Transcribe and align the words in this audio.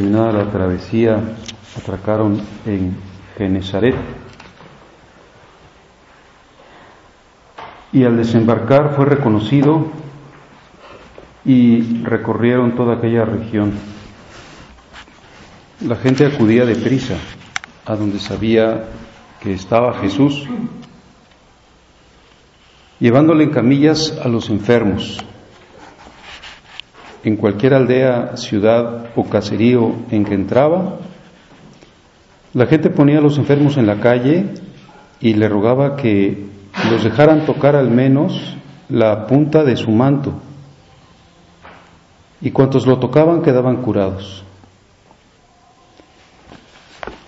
Terminada 0.00 0.32
la 0.32 0.50
travesía, 0.50 1.20
atracaron 1.76 2.40
en 2.64 2.96
Genesaret. 3.36 3.94
Y 7.92 8.04
al 8.04 8.16
desembarcar 8.16 8.94
fue 8.96 9.04
reconocido 9.04 9.88
y 11.44 12.02
recorrieron 12.02 12.76
toda 12.76 12.94
aquella 12.94 13.26
región. 13.26 13.74
La 15.86 15.96
gente 15.96 16.24
acudía 16.24 16.64
deprisa 16.64 17.16
a 17.84 17.94
donde 17.94 18.20
sabía 18.20 18.86
que 19.42 19.52
estaba 19.52 19.98
Jesús, 19.98 20.46
llevándole 22.98 23.44
en 23.44 23.50
camillas 23.50 24.18
a 24.24 24.28
los 24.28 24.48
enfermos 24.48 25.22
en 27.22 27.36
cualquier 27.36 27.74
aldea, 27.74 28.36
ciudad 28.36 29.10
o 29.14 29.24
caserío 29.24 29.94
en 30.10 30.24
que 30.24 30.34
entraba, 30.34 30.98
la 32.54 32.66
gente 32.66 32.90
ponía 32.90 33.18
a 33.18 33.22
los 33.22 33.38
enfermos 33.38 33.76
en 33.76 33.86
la 33.86 34.00
calle 34.00 34.54
y 35.20 35.34
le 35.34 35.48
rogaba 35.48 35.96
que 35.96 36.46
los 36.90 37.04
dejaran 37.04 37.44
tocar 37.46 37.76
al 37.76 37.90
menos 37.90 38.56
la 38.88 39.26
punta 39.26 39.62
de 39.64 39.76
su 39.76 39.90
manto. 39.90 40.32
Y 42.40 42.50
cuantos 42.50 42.86
lo 42.86 42.98
tocaban 42.98 43.42
quedaban 43.42 43.82
curados. 43.82 44.42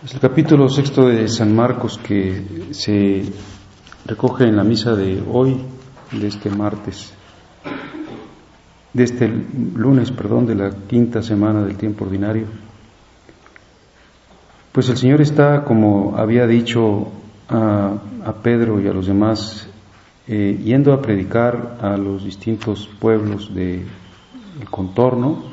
Es 0.05 0.15
el 0.15 0.21
capítulo 0.21 0.69
sexto 0.69 1.07
de 1.07 1.29
San 1.29 1.55
Marcos 1.55 1.99
que 1.99 2.73
se 2.73 3.23
recoge 4.07 4.45
en 4.45 4.57
la 4.57 4.65
misa 4.65 4.97
de 4.97 5.23
hoy, 5.31 5.61
de 6.11 6.27
este 6.27 6.51
martes 6.51 7.15
de 8.93 9.05
este 9.05 9.31
lunes, 9.75 10.11
perdón, 10.11 10.47
de 10.47 10.55
la 10.55 10.71
quinta 10.87 11.23
semana 11.23 11.65
del 11.65 11.77
tiempo 11.77 12.05
ordinario. 12.05 12.47
Pues 14.73 14.89
el 14.89 14.97
Señor 14.97 15.21
está, 15.21 15.65
como 15.65 16.17
había 16.17 16.47
dicho 16.47 17.09
a, 17.49 17.99
Pedro 18.43 18.81
y 18.81 18.89
a 18.89 18.93
los 18.93 19.07
demás, 19.07 19.69
eh, 20.27 20.59
yendo 20.63 20.93
a 20.93 21.03
predicar 21.03 21.79
a 21.81 21.97
los 21.97 22.25
distintos 22.25 22.89
pueblos 22.99 23.55
del 23.55 23.87
contorno, 24.71 25.45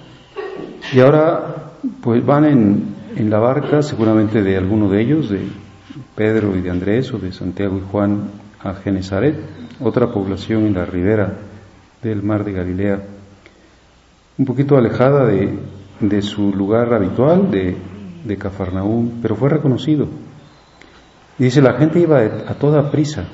y 0.94 1.00
ahora 1.00 1.74
pues 2.02 2.26
van 2.26 2.46
en, 2.46 2.96
en 3.16 3.30
la 3.30 3.40
barca, 3.40 3.82
seguramente 3.82 4.42
de 4.42 4.58
alguno 4.58 4.90
de 4.90 5.02
ellos, 5.02 5.30
de 5.30 5.42
Pedro 6.16 6.56
y 6.56 6.62
de 6.62 6.70
Andrés, 6.70 7.14
o 7.14 7.20
de 7.20 7.32
Santiago 7.32 7.78
y 7.78 7.92
Juan, 7.92 8.30
a 8.62 8.74
Genezaret, 8.74 9.36
otra 9.80 10.12
población 10.12 10.66
en 10.66 10.74
la 10.74 10.86
ribera 10.86 11.34
del 12.02 12.24
mar 12.24 12.44
de 12.44 12.54
Galilea 12.54 13.02
un 14.40 14.46
poquito 14.46 14.78
alejada 14.78 15.28
de, 15.28 16.22
su 16.22 16.54
lugar 16.54 16.94
habitual, 16.94 17.52
de, 17.52 17.76
de 18.24 18.38
Cafarnaúm, 18.38 19.22
pero 19.22 19.36
fue 19.36 19.50
reconocido. 19.50 20.08
Y 21.38 21.44
dice, 21.44 21.62
la 21.62 21.74
gente 21.74 22.00
iba 22.00 22.20
a 22.22 22.54
toda 22.54 22.90
prisa, 22.90 23.26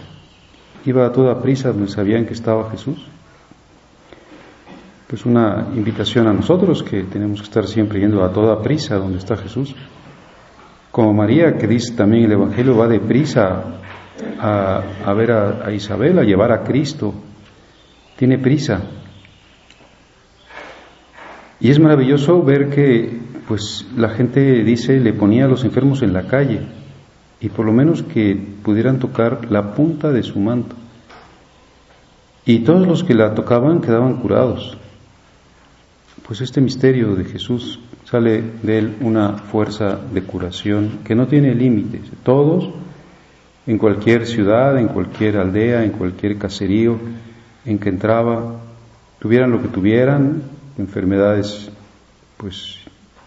iba 0.83 1.05
a 1.05 1.11
toda 1.11 1.41
prisa 1.43 1.71
donde 1.71 1.89
sabían 1.89 2.25
que 2.25 2.33
estaba 2.33 2.71
Jesús. 2.71 3.05
Pues 5.07 5.27
una 5.27 5.67
invitación 5.75 6.27
a 6.27 6.33
nosotros 6.33 6.81
que 6.81 7.03
tenemos 7.03 7.39
que 7.39 7.45
estar 7.45 7.67
siempre 7.67 7.99
yendo 7.99 8.23
a 8.23 8.33
toda 8.33 8.59
prisa 8.63 8.95
donde 8.95 9.19
está 9.19 9.37
Jesús. 9.37 9.75
Como 10.89 11.13
María, 11.13 11.55
que 11.55 11.67
dice 11.67 11.93
también 11.95 12.23
el 12.23 12.31
Evangelio, 12.31 12.75
va 12.75 12.87
de 12.87 12.99
prisa 12.99 13.63
a, 14.39 15.13
ver 15.13 15.31
a 15.31 15.71
Isabel, 15.71 16.17
a 16.17 16.23
llevar 16.23 16.51
a 16.51 16.63
Cristo. 16.63 17.13
Tiene 18.17 18.39
prisa, 18.39 18.81
y 21.59 21.69
es 21.69 21.79
maravilloso 21.79 22.43
ver 22.43 22.69
que 22.69 23.19
pues 23.47 23.85
la 23.95 24.09
gente 24.09 24.63
dice 24.63 24.99
le 24.99 25.13
ponía 25.13 25.45
a 25.45 25.47
los 25.47 25.63
enfermos 25.63 26.01
en 26.01 26.13
la 26.13 26.27
calle 26.27 26.61
y 27.39 27.49
por 27.49 27.65
lo 27.65 27.73
menos 27.73 28.03
que 28.03 28.35
pudieran 28.63 28.99
tocar 28.99 29.51
la 29.51 29.75
punta 29.75 30.11
de 30.11 30.23
su 30.23 30.39
manto. 30.39 30.75
Y 32.45 32.59
todos 32.59 32.87
los 32.87 33.03
que 33.03 33.13
la 33.13 33.33
tocaban 33.33 33.81
quedaban 33.81 34.15
curados. 34.17 34.77
Pues 36.27 36.41
este 36.41 36.61
misterio 36.61 37.15
de 37.15 37.25
Jesús 37.25 37.79
sale 38.05 38.43
de 38.63 38.77
él 38.77 38.95
una 39.01 39.33
fuerza 39.33 39.99
de 40.11 40.23
curación 40.23 40.99
que 41.03 41.15
no 41.15 41.27
tiene 41.27 41.53
límites. 41.53 42.01
Todos, 42.23 42.69
en 43.67 43.77
cualquier 43.77 44.25
ciudad, 44.25 44.77
en 44.77 44.87
cualquier 44.87 45.37
aldea, 45.37 45.83
en 45.83 45.91
cualquier 45.91 46.37
caserío 46.37 46.97
en 47.65 47.79
que 47.79 47.89
entraba, 47.89 48.59
tuvieran 49.19 49.51
lo 49.51 49.61
que 49.61 49.67
tuvieran, 49.67 50.54
enfermedades, 50.77 51.69
pues, 52.37 52.79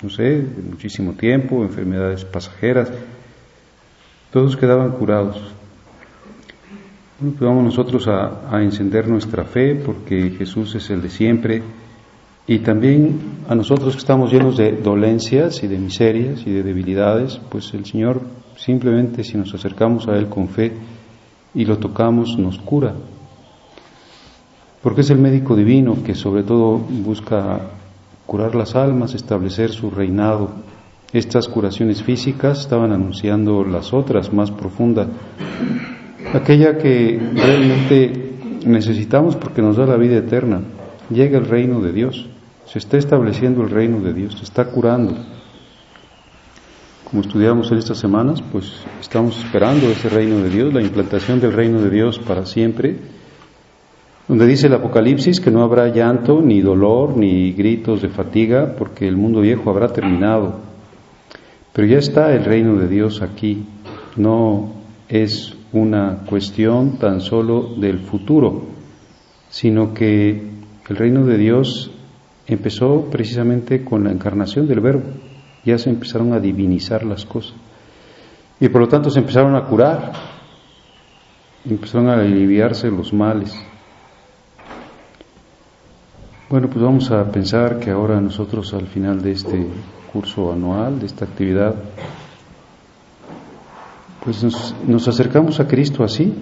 no 0.02 0.10
sé, 0.10 0.42
de 0.42 0.62
muchísimo 0.62 1.12
tiempo, 1.12 1.62
enfermedades 1.62 2.24
pasajeras, 2.24 2.90
todos 4.32 4.56
quedaban 4.56 4.90
curados. 4.92 5.36
Bueno, 7.18 7.34
pues 7.36 7.48
vamos 7.48 7.64
nosotros 7.64 8.06
a, 8.06 8.54
a 8.54 8.62
encender 8.62 9.08
nuestra 9.08 9.44
fe 9.44 9.74
porque 9.74 10.30
Jesús 10.30 10.74
es 10.74 10.88
el 10.90 11.02
de 11.02 11.10
siempre 11.10 11.62
y 12.46 12.60
también 12.60 13.18
a 13.48 13.54
nosotros 13.54 13.94
que 13.94 13.98
estamos 13.98 14.32
llenos 14.32 14.56
de 14.56 14.72
dolencias 14.72 15.62
y 15.64 15.66
de 15.66 15.78
miserias 15.78 16.46
y 16.46 16.52
de 16.52 16.62
debilidades, 16.62 17.40
pues 17.50 17.74
el 17.74 17.84
Señor 17.84 18.20
simplemente 18.56 19.24
si 19.24 19.36
nos 19.36 19.52
acercamos 19.54 20.06
a 20.06 20.16
Él 20.16 20.28
con 20.28 20.48
fe 20.48 20.72
y 21.54 21.64
lo 21.64 21.78
tocamos 21.78 22.38
nos 22.38 22.58
cura 22.58 22.94
porque 24.82 25.00
es 25.00 25.10
el 25.10 25.18
médico 25.18 25.56
divino 25.56 25.98
que 26.04 26.14
sobre 26.14 26.42
todo 26.42 26.78
busca 26.78 27.60
curar 28.26 28.54
las 28.54 28.74
almas, 28.76 29.14
establecer 29.14 29.70
su 29.70 29.90
reinado. 29.90 30.50
Estas 31.12 31.48
curaciones 31.48 32.02
físicas 32.02 32.60
estaban 32.60 32.92
anunciando 32.92 33.64
las 33.64 33.94
otras 33.94 34.32
más 34.32 34.50
profundas, 34.50 35.08
aquella 36.34 36.76
que 36.76 37.18
realmente 37.34 38.34
necesitamos 38.66 39.36
porque 39.36 39.62
nos 39.62 39.78
da 39.78 39.86
la 39.86 39.96
vida 39.96 40.18
eterna. 40.18 40.60
Llega 41.08 41.38
el 41.38 41.46
reino 41.46 41.80
de 41.80 41.92
Dios, 41.92 42.28
se 42.66 42.78
está 42.78 42.98
estableciendo 42.98 43.62
el 43.62 43.70
reino 43.70 44.00
de 44.00 44.12
Dios, 44.12 44.34
se 44.36 44.44
está 44.44 44.66
curando. 44.66 45.14
Como 47.10 47.22
estudiamos 47.22 47.72
en 47.72 47.78
estas 47.78 47.96
semanas, 47.96 48.42
pues 48.52 48.70
estamos 49.00 49.38
esperando 49.38 49.86
ese 49.86 50.10
reino 50.10 50.36
de 50.42 50.50
Dios, 50.50 50.74
la 50.74 50.82
implantación 50.82 51.40
del 51.40 51.54
reino 51.54 51.80
de 51.80 51.88
Dios 51.88 52.18
para 52.18 52.44
siempre 52.44 52.98
donde 54.28 54.46
dice 54.46 54.66
el 54.66 54.74
Apocalipsis 54.74 55.40
que 55.40 55.50
no 55.50 55.62
habrá 55.62 55.88
llanto, 55.88 56.40
ni 56.42 56.60
dolor, 56.60 57.16
ni 57.16 57.52
gritos 57.52 58.02
de 58.02 58.10
fatiga, 58.10 58.74
porque 58.76 59.08
el 59.08 59.16
mundo 59.16 59.40
viejo 59.40 59.70
habrá 59.70 59.88
terminado. 59.88 60.56
Pero 61.72 61.88
ya 61.88 61.98
está 61.98 62.34
el 62.34 62.44
reino 62.44 62.76
de 62.76 62.88
Dios 62.88 63.22
aquí, 63.22 63.64
no 64.16 64.74
es 65.08 65.56
una 65.72 66.24
cuestión 66.26 66.98
tan 66.98 67.20
solo 67.20 67.74
del 67.76 68.00
futuro, 68.00 68.66
sino 69.48 69.94
que 69.94 70.50
el 70.88 70.96
reino 70.96 71.24
de 71.24 71.38
Dios 71.38 71.90
empezó 72.46 73.08
precisamente 73.10 73.84
con 73.84 74.04
la 74.04 74.12
encarnación 74.12 74.68
del 74.68 74.80
Verbo, 74.80 75.04
ya 75.64 75.78
se 75.78 75.90
empezaron 75.90 76.32
a 76.34 76.40
divinizar 76.40 77.04
las 77.04 77.24
cosas 77.24 77.54
y 78.60 78.68
por 78.68 78.80
lo 78.80 78.88
tanto 78.88 79.10
se 79.10 79.20
empezaron 79.20 79.54
a 79.54 79.64
curar, 79.64 80.12
empezaron 81.64 82.08
a 82.08 82.14
aliviarse 82.14 82.90
los 82.90 83.12
males. 83.12 83.54
Bueno, 86.50 86.68
pues 86.68 86.82
vamos 86.82 87.10
a 87.10 87.30
pensar 87.30 87.78
que 87.78 87.90
ahora 87.90 88.18
nosotros 88.22 88.72
al 88.72 88.86
final 88.86 89.20
de 89.20 89.32
este 89.32 89.66
curso 90.10 90.50
anual, 90.50 90.98
de 90.98 91.04
esta 91.04 91.26
actividad, 91.26 91.74
pues 94.24 94.42
nos, 94.42 95.08
acercamos 95.08 95.60
a 95.60 95.68
Cristo 95.68 96.02
así, 96.02 96.32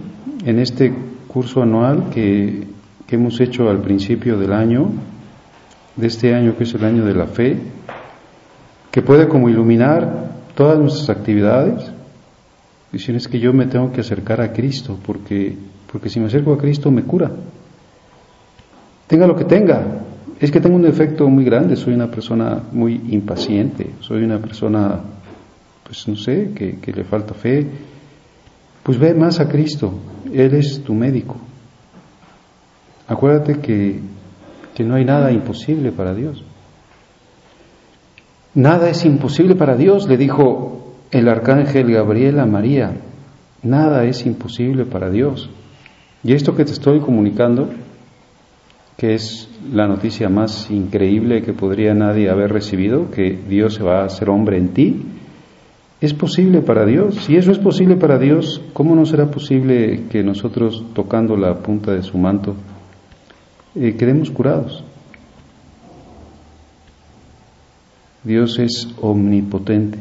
en 0.45 0.61
este 0.61 0.95
curso 1.27 1.61
anual 1.61 2.11
que, 2.11 2.69
que 3.05 3.17
hemos 3.17 3.41
hecho 3.41 3.69
al 3.69 3.81
principio 3.81 4.39
del 4.39 4.53
año, 4.53 4.93
de 5.97 6.07
este 6.07 6.37
año 6.37 6.57
que 6.57 6.63
es 6.63 6.75
el 6.75 6.85
año 6.85 7.05
de 7.05 7.15
la 7.15 7.27
fe, 7.27 7.59
que 8.93 9.03
puede 9.03 9.27
como 9.27 9.49
iluminar 9.49 10.37
todas 10.55 10.79
nuestras 10.79 11.11
actividades. 11.11 11.91
Dicen 12.93 13.17
es 13.17 13.27
que 13.27 13.41
yo 13.41 13.53
me 13.53 13.67
tengo 13.67 13.91
que 13.91 14.03
acercar 14.03 14.41
a 14.41 14.53
Cristo, 14.53 15.01
porque, 15.05 15.57
porque 15.91 16.11
si 16.11 16.21
me 16.21 16.27
acerco 16.27 16.53
a 16.53 16.59
Cristo 16.59 16.93
me 16.93 17.03
cura. 17.03 17.33
Tenga 19.07 19.27
lo 19.27 19.37
que 19.37 19.45
tenga. 19.45 20.03
Es 20.41 20.51
que 20.51 20.61
tengo 20.61 20.77
un 20.77 20.83
defecto 20.83 21.29
muy 21.29 21.45
grande, 21.45 21.77
soy 21.77 21.95
una 21.95 22.11
persona 22.11 22.63
muy 22.73 23.01
impaciente, 23.09 23.91
soy 24.01 24.23
una 24.23 24.39
persona, 24.39 25.01
pues 25.83 26.07
no 26.09 26.17
sé, 26.17 26.53
que, 26.55 26.93
le 26.93 27.05
falta 27.05 27.33
fe. 27.33 27.67
Pues 28.83 28.99
ve 28.99 29.15
más 29.15 29.41
a 29.41 29.49
Cristo, 29.49 29.95
Él 30.33 30.55
es 30.55 30.83
tu 30.85 30.93
médico. 30.93 31.37
Acuérdate 33.09 33.61
que, 33.61 34.01
que 34.75 34.85
no 34.85 34.97
hay 34.97 35.05
nada 35.05 35.33
imposible 35.33 35.91
para 35.91 36.15
Dios. 36.15 36.45
Nada 38.55 38.91
es 38.91 39.05
imposible 39.05 39.55
para 39.55 39.77
Dios, 39.77 40.09
le 40.09 40.17
dijo 40.17 40.95
el 41.11 41.29
arcángel 41.29 41.93
Gabriel 41.93 42.41
a 42.41 42.47
María. 42.47 42.97
Nada 43.63 44.05
es 44.05 44.27
imposible 44.27 44.85
para 44.85 45.11
Dios. 45.11 45.49
Y 46.23 46.35
esto 46.35 46.55
que 46.55 46.65
te 46.65 46.73
estoy 46.73 47.01
comunicando 47.01 47.69
que 48.97 49.15
es 49.15 49.49
la 49.73 49.87
noticia 49.87 50.29
más 50.29 50.71
increíble 50.71 51.43
que 51.43 51.53
podría 51.53 51.95
nadie 51.95 52.31
haber 52.31 52.53
recibido, 52.53 53.11
que 53.11 53.39
Dios 53.49 53.75
se 53.75 53.83
va 53.83 54.01
a 54.01 54.07
hacer 54.07 54.31
hombre 54.31 54.57
en 54.57 54.69
ti, 54.73 55.03
es 56.01 56.13
posible 56.15 56.61
para 56.61 56.85
Dios. 56.85 57.15
Si 57.25 57.37
eso 57.37 57.53
es 57.53 57.59
posible 57.59 57.97
para 57.97 58.19
Dios, 58.19 58.61
¿cómo 58.73 58.95
no 58.95 59.07
será 59.07 59.31
posible 59.31 60.05
que 60.11 60.23
nosotros, 60.23 60.85
tocando 60.95 61.37
la 61.37 61.55
punta 61.55 61.93
de 61.93 62.03
su 62.03 62.19
manto, 62.19 62.55
eh, 63.75 63.95
quedemos 63.97 64.31
curados? 64.31 64.85
Dios 68.25 68.59
es 68.59 68.89
omnipotente. 69.01 69.99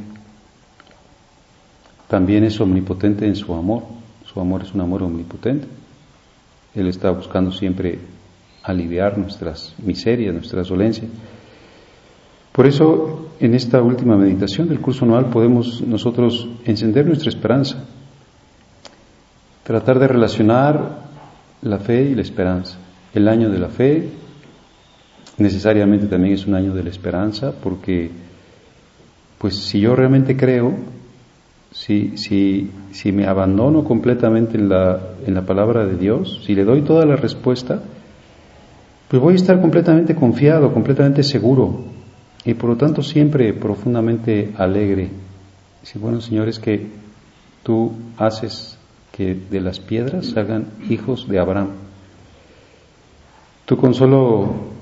También 2.07 2.43
es 2.43 2.59
omnipotente 2.59 3.25
en 3.25 3.35
su 3.35 3.53
amor. 3.53 3.83
Su 4.25 4.39
amor 4.39 4.63
es 4.63 4.73
un 4.73 4.81
amor 4.81 5.03
omnipotente. 5.03 5.67
Él 6.73 6.87
está 6.87 7.11
buscando 7.11 7.51
siempre 7.51 7.99
aliviar 8.65 9.17
nuestras 9.17 9.75
miserias, 9.83 10.33
nuestras 10.33 10.67
dolencias. 10.67 11.07
Por 12.51 12.65
eso, 12.65 13.29
en 13.39 13.53
esta 13.53 13.81
última 13.81 14.17
meditación 14.17 14.69
del 14.69 14.79
curso 14.79 15.05
anual 15.05 15.29
podemos 15.29 15.81
nosotros 15.81 16.47
encender 16.65 17.05
nuestra 17.05 17.29
esperanza, 17.29 17.83
tratar 19.63 19.99
de 19.99 20.07
relacionar 20.07 21.05
la 21.61 21.79
fe 21.79 22.03
y 22.03 22.15
la 22.15 22.21
esperanza. 22.21 22.77
El 23.13 23.27
año 23.27 23.49
de 23.49 23.59
la 23.59 23.69
fe 23.69 24.09
necesariamente 25.37 26.07
también 26.07 26.33
es 26.33 26.47
un 26.47 26.55
año 26.55 26.73
de 26.73 26.83
la 26.83 26.89
esperanza, 26.89 27.53
porque 27.61 28.09
pues 29.37 29.55
si 29.57 29.79
yo 29.79 29.95
realmente 29.95 30.37
creo, 30.37 30.73
si, 31.71 32.17
si, 32.17 32.71
si 32.91 33.11
me 33.11 33.27
abandono 33.27 33.83
completamente 33.83 34.57
en 34.57 34.69
la, 34.69 34.99
en 35.27 35.33
la 35.33 35.45
palabra 35.45 35.85
de 35.85 35.97
Dios, 35.97 36.41
si 36.45 36.55
le 36.55 36.63
doy 36.63 36.81
toda 36.83 37.05
la 37.05 37.17
respuesta, 37.17 37.81
pues 39.07 39.21
voy 39.21 39.33
a 39.33 39.35
estar 39.35 39.61
completamente 39.61 40.15
confiado, 40.15 40.73
completamente 40.73 41.23
seguro 41.23 41.85
y 42.43 42.53
por 42.53 42.69
lo 42.71 42.77
tanto 42.77 43.01
siempre 43.01 43.53
profundamente 43.53 44.53
alegre. 44.57 45.09
Si 45.83 45.99
bueno, 45.99 46.21
Señor, 46.21 46.47
es 46.47 46.59
que 46.59 46.87
tú 47.63 47.93
haces 48.17 48.77
que 49.11 49.35
de 49.35 49.61
las 49.61 49.79
piedras 49.79 50.27
salgan 50.27 50.67
hijos 50.89 51.27
de 51.27 51.39
Abraham. 51.39 51.69
Tú 53.65 53.77
con 53.77 53.93
solo 53.93 54.75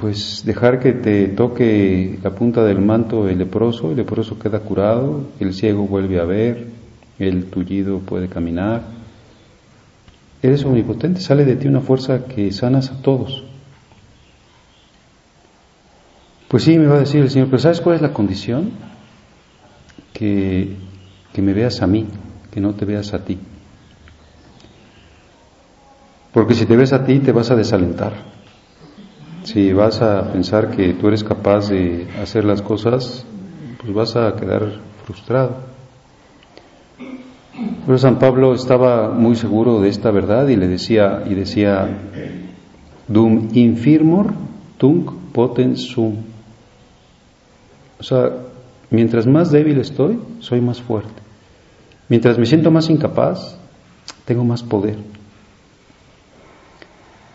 pues 0.00 0.42
dejar 0.44 0.78
que 0.78 0.92
te 0.92 1.28
toque 1.28 2.18
la 2.22 2.30
punta 2.30 2.64
del 2.64 2.80
manto 2.80 3.28
el 3.28 3.38
leproso, 3.38 3.90
el 3.90 3.96
leproso 3.96 4.38
queda 4.38 4.60
curado, 4.60 5.22
el 5.40 5.54
ciego 5.54 5.86
vuelve 5.86 6.20
a 6.20 6.24
ver, 6.24 6.66
el 7.18 7.46
tullido 7.46 8.00
puede 8.00 8.28
caminar, 8.28 8.82
Eres 10.46 10.64
omnipotente, 10.64 11.20
sale 11.20 11.44
de 11.44 11.56
ti 11.56 11.66
una 11.66 11.80
fuerza 11.80 12.26
que 12.26 12.52
sanas 12.52 12.92
a 12.92 13.02
todos. 13.02 13.42
Pues 16.46 16.62
sí, 16.62 16.78
me 16.78 16.86
va 16.86 16.94
a 16.94 17.00
decir 17.00 17.20
el 17.20 17.30
Señor, 17.30 17.48
pero 17.48 17.58
¿sabes 17.58 17.80
cuál 17.80 17.96
es 17.96 18.02
la 18.02 18.12
condición? 18.12 18.70
Que, 20.12 20.76
que 21.32 21.42
me 21.42 21.52
veas 21.52 21.82
a 21.82 21.88
mí, 21.88 22.06
que 22.52 22.60
no 22.60 22.74
te 22.74 22.84
veas 22.84 23.12
a 23.12 23.24
ti. 23.24 23.40
Porque 26.32 26.54
si 26.54 26.64
te 26.64 26.76
ves 26.76 26.92
a 26.92 27.04
ti 27.04 27.18
te 27.18 27.32
vas 27.32 27.50
a 27.50 27.56
desalentar. 27.56 28.12
Si 29.42 29.72
vas 29.72 30.00
a 30.00 30.32
pensar 30.32 30.70
que 30.70 30.92
tú 30.92 31.08
eres 31.08 31.24
capaz 31.24 31.70
de 31.70 32.06
hacer 32.22 32.44
las 32.44 32.62
cosas, 32.62 33.26
pues 33.80 33.92
vas 33.92 34.14
a 34.14 34.36
quedar 34.36 34.80
frustrado. 35.04 35.75
Pero 37.86 37.98
San 37.98 38.18
Pablo 38.18 38.54
estaba 38.54 39.10
muy 39.10 39.34
seguro 39.34 39.80
de 39.80 39.88
esta 39.88 40.10
verdad 40.10 40.48
y 40.48 40.56
le 40.56 40.68
decía, 40.68 41.22
y 41.28 41.34
decía, 41.34 41.88
dum 43.08 43.48
infirmor 43.54 44.34
tunc 44.76 45.10
potens 45.32 45.82
sum. 45.82 46.16
O 47.98 48.02
sea, 48.02 48.30
mientras 48.90 49.26
más 49.26 49.50
débil 49.50 49.78
estoy, 49.78 50.18
soy 50.40 50.60
más 50.60 50.82
fuerte. 50.82 51.22
Mientras 52.08 52.38
me 52.38 52.46
siento 52.46 52.70
más 52.70 52.90
incapaz, 52.90 53.58
tengo 54.26 54.44
más 54.44 54.62
poder. 54.62 54.96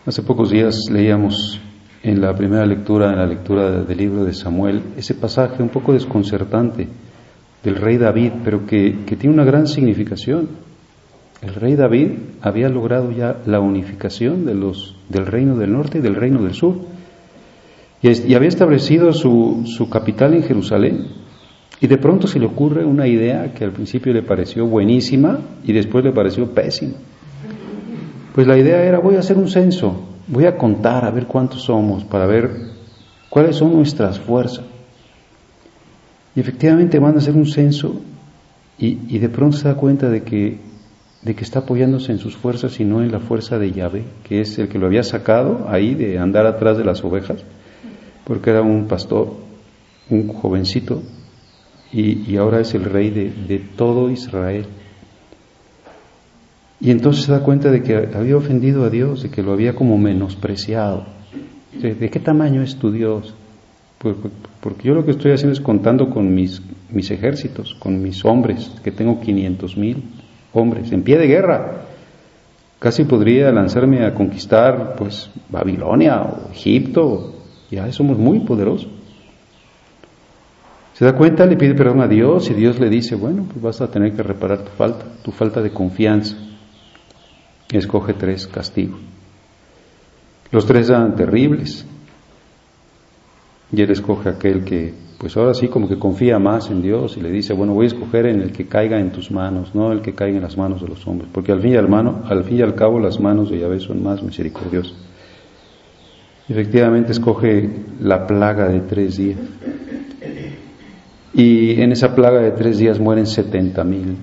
Hace 0.05 0.21
pocos 0.21 0.51
días 0.51 0.89
leíamos 0.91 1.59
en 2.03 2.21
la 2.21 2.35
primera 2.35 2.65
lectura, 2.65 3.11
en 3.11 3.19
la 3.19 3.25
lectura 3.25 3.71
del 3.71 3.97
libro 3.97 4.23
de 4.23 4.33
Samuel, 4.33 4.83
ese 4.97 5.13
pasaje 5.13 5.61
un 5.61 5.69
poco 5.69 5.93
desconcertante 5.93 6.87
del 7.63 7.75
rey 7.75 7.97
David, 7.97 8.31
pero 8.43 8.65
que, 8.65 8.91
tiene 9.19 9.33
una 9.33 9.43
gran 9.43 9.67
significación. 9.67 10.49
El 11.41 11.55
rey 11.55 11.75
David 11.75 12.11
había 12.41 12.69
logrado 12.69 13.11
ya 13.11 13.37
la 13.45 13.59
unificación 13.59 14.45
de 14.45 14.55
los, 14.55 14.95
del 15.09 15.25
reino 15.25 15.57
del 15.57 15.73
norte 15.73 15.99
y 15.99 16.01
del 16.01 16.15
reino 16.15 16.41
del 16.43 16.53
sur. 16.53 16.75
Y, 18.01 18.33
había 18.33 18.49
establecido 18.49 19.13
su, 19.13 19.63
su, 19.65 19.89
capital 19.89 20.33
en 20.33 20.43
Jerusalén. 20.43 21.07
Y 21.79 21.87
de 21.87 21.97
pronto 21.97 22.27
se 22.27 22.39
le 22.39 22.45
ocurre 22.45 22.85
una 22.85 23.07
idea 23.07 23.53
que 23.53 23.63
al 23.63 23.71
principio 23.71 24.13
le 24.13 24.21
pareció 24.21 24.67
buenísima 24.67 25.39
y 25.63 25.73
después 25.73 26.03
le 26.03 26.11
pareció 26.11 26.51
pésima. 26.51 26.93
Pues 28.33 28.47
la 28.47 28.57
idea 28.57 28.83
era 28.83 28.99
voy 28.99 29.15
a 29.15 29.19
hacer 29.19 29.37
un 29.37 29.49
censo, 29.49 29.99
voy 30.27 30.45
a 30.45 30.57
contar 30.57 31.05
a 31.05 31.11
ver 31.11 31.25
cuántos 31.25 31.63
somos 31.63 32.03
para 32.05 32.25
ver 32.27 32.51
cuáles 33.29 33.57
son 33.57 33.73
nuestras 33.73 34.19
fuerzas. 34.19 34.63
Y 36.35 36.39
efectivamente 36.39 36.99
van 36.99 37.15
a 37.15 37.17
hacer 37.17 37.35
un 37.35 37.45
censo 37.45 38.01
y, 38.77 39.19
de 39.19 39.29
pronto 39.29 39.57
se 39.57 39.67
da 39.67 39.75
cuenta 39.75 40.09
de 40.09 40.23
que, 40.23 40.57
de 41.21 41.35
que 41.35 41.43
está 41.43 41.59
apoyándose 41.59 42.11
en 42.11 42.17
sus 42.17 42.35
fuerzas 42.35 42.79
y 42.79 42.83
no 42.83 43.03
en 43.03 43.11
la 43.11 43.19
fuerza 43.19 43.59
de 43.59 43.71
Yahvé, 43.71 44.05
que 44.23 44.41
es 44.41 44.57
el 44.57 44.69
que 44.69 44.79
lo 44.79 44.87
había 44.87 45.03
sacado 45.03 45.67
ahí 45.69 45.93
de 45.93 46.17
andar 46.17 46.47
atrás 46.47 46.79
de 46.79 46.83
las 46.83 47.03
ovejas, 47.03 47.43
porque 48.25 48.49
era 48.49 48.63
un 48.63 48.87
pastor, 48.87 49.35
un 50.09 50.27
jovencito, 50.29 51.03
y, 51.93 52.37
ahora 52.37 52.61
es 52.61 52.73
el 52.73 52.85
rey 52.85 53.09
de, 53.09 53.59
todo 53.75 54.09
Israel. 54.09 54.65
Y 56.79 56.89
entonces 56.89 57.25
se 57.25 57.33
da 57.33 57.43
cuenta 57.43 57.69
de 57.69 57.83
que 57.83 58.09
había 58.15 58.37
ofendido 58.37 58.85
a 58.85 58.89
Dios, 58.89 59.21
de 59.21 59.29
que 59.29 59.43
lo 59.43 59.51
había 59.51 59.75
como 59.75 59.97
menospreciado. 59.97 61.05
¿De 61.73 62.09
qué 62.09 62.19
tamaño 62.19 62.63
es 62.63 62.77
tu 62.77 62.91
Dios? 62.91 63.35
Pues, 64.01 64.15
pues, 64.19 64.33
porque 64.59 64.87
yo 64.87 64.95
lo 64.95 65.05
que 65.05 65.11
estoy 65.11 65.31
haciendo 65.31 65.53
es 65.53 65.61
contando 65.61 66.09
con 66.09 66.33
mis, 66.33 66.59
mis 66.89 67.11
ejércitos, 67.11 67.75
con 67.75 68.01
mis 68.01 68.25
hombres, 68.25 68.71
que 68.83 68.91
tengo 68.91 69.21
500 69.21 69.77
mil 69.77 70.03
hombres 70.53 70.91
en 70.91 71.03
pie 71.03 71.19
de 71.19 71.27
guerra. 71.27 71.83
Casi 72.79 73.03
podría 73.03 73.51
lanzarme 73.51 74.03
a 74.03 74.15
conquistar 74.15 74.95
pues 74.97 75.29
Babilonia 75.49 76.19
o 76.23 76.51
Egipto, 76.51 77.35
ya 77.69 77.91
somos 77.91 78.17
muy 78.17 78.39
poderosos. 78.39 78.89
Se 80.93 81.05
da 81.05 81.15
cuenta, 81.15 81.45
le 81.45 81.55
pide 81.55 81.75
perdón 81.75 82.01
a 82.01 82.07
Dios 82.07 82.49
y 82.49 82.55
Dios 82.55 82.79
le 82.79 82.89
dice, 82.89 83.15
bueno, 83.15 83.45
pues 83.47 83.61
vas 83.61 83.81
a 83.81 83.91
tener 83.91 84.13
que 84.13 84.23
reparar 84.23 84.63
tu 84.63 84.71
falta, 84.71 85.05
tu 85.21 85.31
falta 85.31 85.61
de 85.61 85.71
confianza. 85.71 86.35
escoge 87.71 88.13
tres 88.13 88.47
castigos. 88.47 88.99
Los 90.51 90.65
tres 90.65 90.89
eran 90.89 91.15
terribles. 91.15 91.85
Y 93.71 93.81
él 93.81 93.91
escoge 93.91 94.29
aquel 94.29 94.63
que, 94.65 94.93
pues 95.17 95.37
ahora 95.37 95.53
sí, 95.53 95.67
como 95.69 95.87
que 95.87 95.97
confía 95.97 96.39
más 96.39 96.69
en 96.69 96.81
Dios 96.81 97.15
y 97.15 97.21
le 97.21 97.31
dice, 97.31 97.53
bueno, 97.53 97.73
voy 97.73 97.85
a 97.85 97.87
escoger 97.87 98.25
en 98.25 98.41
el 98.41 98.51
que 98.51 98.67
caiga 98.67 98.99
en 98.99 99.11
tus 99.11 99.31
manos, 99.31 99.73
no 99.73 99.91
el 99.91 100.01
que 100.01 100.13
caiga 100.13 100.37
en 100.37 100.43
las 100.43 100.57
manos 100.57 100.81
de 100.81 100.89
los 100.89 101.07
hombres, 101.07 101.29
porque 101.31 101.51
al 101.51 101.61
fin 101.61 101.71
y 101.71 101.75
al, 101.75 101.93
al, 101.93 102.43
fin 102.43 102.57
y 102.57 102.61
al 102.61 102.75
cabo 102.75 102.99
las 102.99 103.19
manos 103.19 103.49
de 103.49 103.59
Yahvé 103.59 103.79
son 103.79 104.03
más 104.03 104.21
misericordiosas. 104.21 104.95
Efectivamente 106.49 107.13
escoge 107.13 107.69
la 108.01 108.27
plaga 108.27 108.67
de 108.67 108.81
tres 108.81 109.15
días. 109.15 109.39
Y 111.33 111.79
en 111.79 111.93
esa 111.93 112.13
plaga 112.13 112.41
de 112.41 112.51
tres 112.51 112.77
días 112.77 112.99
mueren 112.99 113.25
70 113.25 113.83
mil 113.85 114.17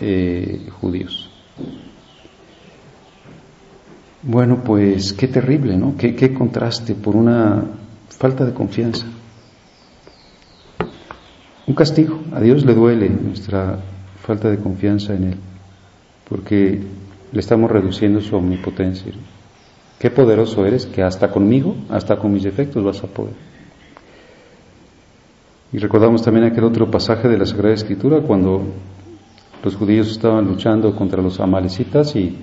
eh, 0.00 0.66
judíos. 0.80 1.30
Bueno, 4.24 4.62
pues 4.64 5.12
qué 5.12 5.28
terrible, 5.28 5.76
¿no? 5.76 5.96
Qué, 5.96 6.16
qué 6.16 6.34
contraste 6.34 6.94
por 6.94 7.14
una 7.14 7.62
falta 8.22 8.44
de 8.44 8.52
confianza. 8.54 9.04
Un 11.66 11.74
castigo. 11.74 12.20
A 12.32 12.38
Dios 12.40 12.64
le 12.64 12.72
duele 12.72 13.08
nuestra 13.08 13.80
falta 14.24 14.48
de 14.48 14.58
confianza 14.58 15.12
en 15.12 15.24
Él, 15.24 15.38
porque 16.28 16.80
le 17.32 17.40
estamos 17.40 17.68
reduciendo 17.68 18.20
su 18.20 18.36
omnipotencia. 18.36 19.10
Qué 19.98 20.08
poderoso 20.10 20.64
eres 20.64 20.86
que 20.86 21.02
hasta 21.02 21.32
conmigo, 21.32 21.74
hasta 21.90 22.16
con 22.16 22.32
mis 22.32 22.44
defectos 22.44 22.84
vas 22.84 23.02
a 23.02 23.08
poder. 23.08 23.34
Y 25.72 25.78
recordamos 25.78 26.22
también 26.22 26.46
aquel 26.46 26.62
otro 26.62 26.88
pasaje 26.88 27.26
de 27.26 27.38
la 27.38 27.46
Sagrada 27.46 27.74
Escritura 27.74 28.20
cuando 28.20 28.62
los 29.64 29.74
judíos 29.74 30.08
estaban 30.08 30.46
luchando 30.46 30.94
contra 30.94 31.20
los 31.20 31.40
amalecitas 31.40 32.14
y, 32.14 32.36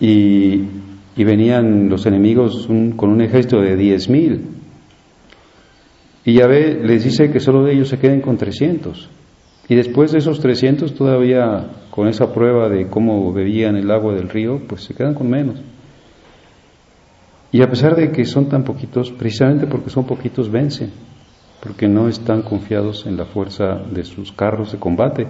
y, 0.00 0.66
venían 1.16 1.88
los 1.88 2.04
enemigos 2.04 2.66
con 2.96 3.10
un 3.10 3.20
ejército 3.20 3.60
de 3.60 3.76
diez 3.76 4.08
mil. 4.08 4.61
Y 6.24 6.34
Yahvé 6.34 6.80
les 6.82 7.04
dice 7.04 7.30
que 7.30 7.40
solo 7.40 7.64
de 7.64 7.74
ellos 7.74 7.88
se 7.88 7.98
queden 7.98 8.20
con 8.20 8.36
300. 8.36 9.08
Y 9.68 9.74
después 9.74 10.12
de 10.12 10.18
esos 10.18 10.40
300 10.40 10.94
todavía 10.94 11.66
con 11.90 12.08
esa 12.08 12.32
prueba 12.32 12.68
de 12.68 12.88
cómo 12.88 13.32
bebían 13.32 13.76
el 13.76 13.90
agua 13.90 14.14
del 14.14 14.28
río, 14.28 14.60
pues 14.66 14.84
se 14.84 14.94
quedan 14.94 15.14
con 15.14 15.28
menos. 15.28 15.60
Y 17.50 17.62
a 17.62 17.68
pesar 17.68 17.96
de 17.96 18.10
que 18.12 18.24
son 18.24 18.48
tan 18.48 18.64
poquitos, 18.64 19.10
precisamente 19.10 19.66
porque 19.66 19.90
son 19.90 20.06
poquitos, 20.06 20.50
vencen 20.50 20.90
porque 21.62 21.86
no 21.86 22.08
están 22.08 22.42
confiados 22.42 23.06
en 23.06 23.16
la 23.16 23.24
fuerza 23.24 23.74
de 23.88 24.02
sus 24.02 24.32
carros 24.32 24.72
de 24.72 24.78
combate. 24.78 25.28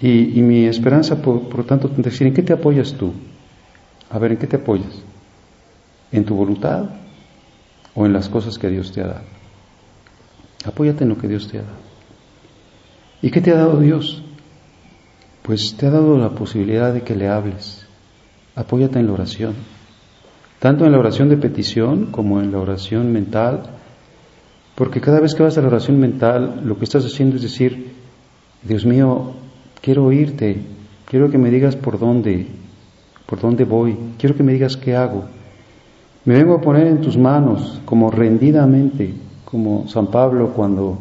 Y, 0.00 0.40
mi 0.40 0.64
esperanza, 0.64 1.20
por, 1.20 1.48
por 1.48 1.64
tanto, 1.64 1.90
es 1.94 2.02
decir, 2.02 2.26
¿en 2.26 2.34
qué 2.34 2.42
te 2.42 2.54
apoyas 2.54 2.94
tú? 2.94 3.12
A 4.10 4.18
ver, 4.18 4.32
¿en 4.32 4.38
qué 4.38 4.46
te 4.46 4.56
apoyas? 4.56 5.02
¿En 6.10 6.24
tu 6.24 6.34
voluntad 6.34 6.88
o 7.94 8.06
en 8.06 8.12
las 8.12 8.28
cosas 8.28 8.58
que 8.58 8.68
Dios 8.68 8.92
te 8.92 9.02
ha 9.02 9.06
dado? 9.06 9.26
Apóyate 10.64 11.04
en 11.04 11.10
lo 11.10 11.18
que 11.18 11.28
Dios 11.28 11.48
te 11.48 11.58
ha 11.58 11.62
dado. 11.62 11.76
¿Y 13.22 13.30
qué 13.30 13.40
te 13.40 13.50
ha 13.50 13.56
dado 13.56 13.80
Dios? 13.80 14.22
Pues 15.42 15.76
te 15.76 15.86
ha 15.86 15.90
dado 15.90 16.18
la 16.18 16.30
posibilidad 16.30 16.92
de 16.92 17.02
que 17.02 17.16
le 17.16 17.28
hables. 17.28 17.86
Apóyate 18.54 18.98
en 18.98 19.06
la 19.06 19.12
oración 19.12 19.54
tanto 20.64 20.86
en 20.86 20.92
la 20.92 20.98
oración 20.98 21.28
de 21.28 21.36
petición 21.36 22.06
como 22.06 22.40
en 22.40 22.50
la 22.50 22.58
oración 22.58 23.12
mental, 23.12 23.64
porque 24.74 25.02
cada 25.02 25.20
vez 25.20 25.34
que 25.34 25.42
vas 25.42 25.58
a 25.58 25.60
la 25.60 25.66
oración 25.66 26.00
mental, 26.00 26.62
lo 26.64 26.78
que 26.78 26.84
estás 26.84 27.04
haciendo 27.04 27.36
es 27.36 27.42
decir, 27.42 27.92
Dios 28.62 28.86
mío, 28.86 29.34
quiero 29.82 30.06
oírte, 30.06 30.62
quiero 31.04 31.30
que 31.30 31.36
me 31.36 31.50
digas 31.50 31.76
por 31.76 31.98
dónde, 31.98 32.46
por 33.26 33.42
dónde 33.42 33.64
voy, 33.64 33.94
quiero 34.18 34.36
que 34.36 34.42
me 34.42 34.54
digas 34.54 34.78
qué 34.78 34.96
hago. 34.96 35.26
Me 36.24 36.34
vengo 36.34 36.54
a 36.54 36.60
poner 36.60 36.86
en 36.86 37.02
tus 37.02 37.18
manos, 37.18 37.82
como 37.84 38.10
rendidamente, 38.10 39.12
como 39.44 39.86
San 39.88 40.06
Pablo 40.06 40.52
cuando 40.54 40.98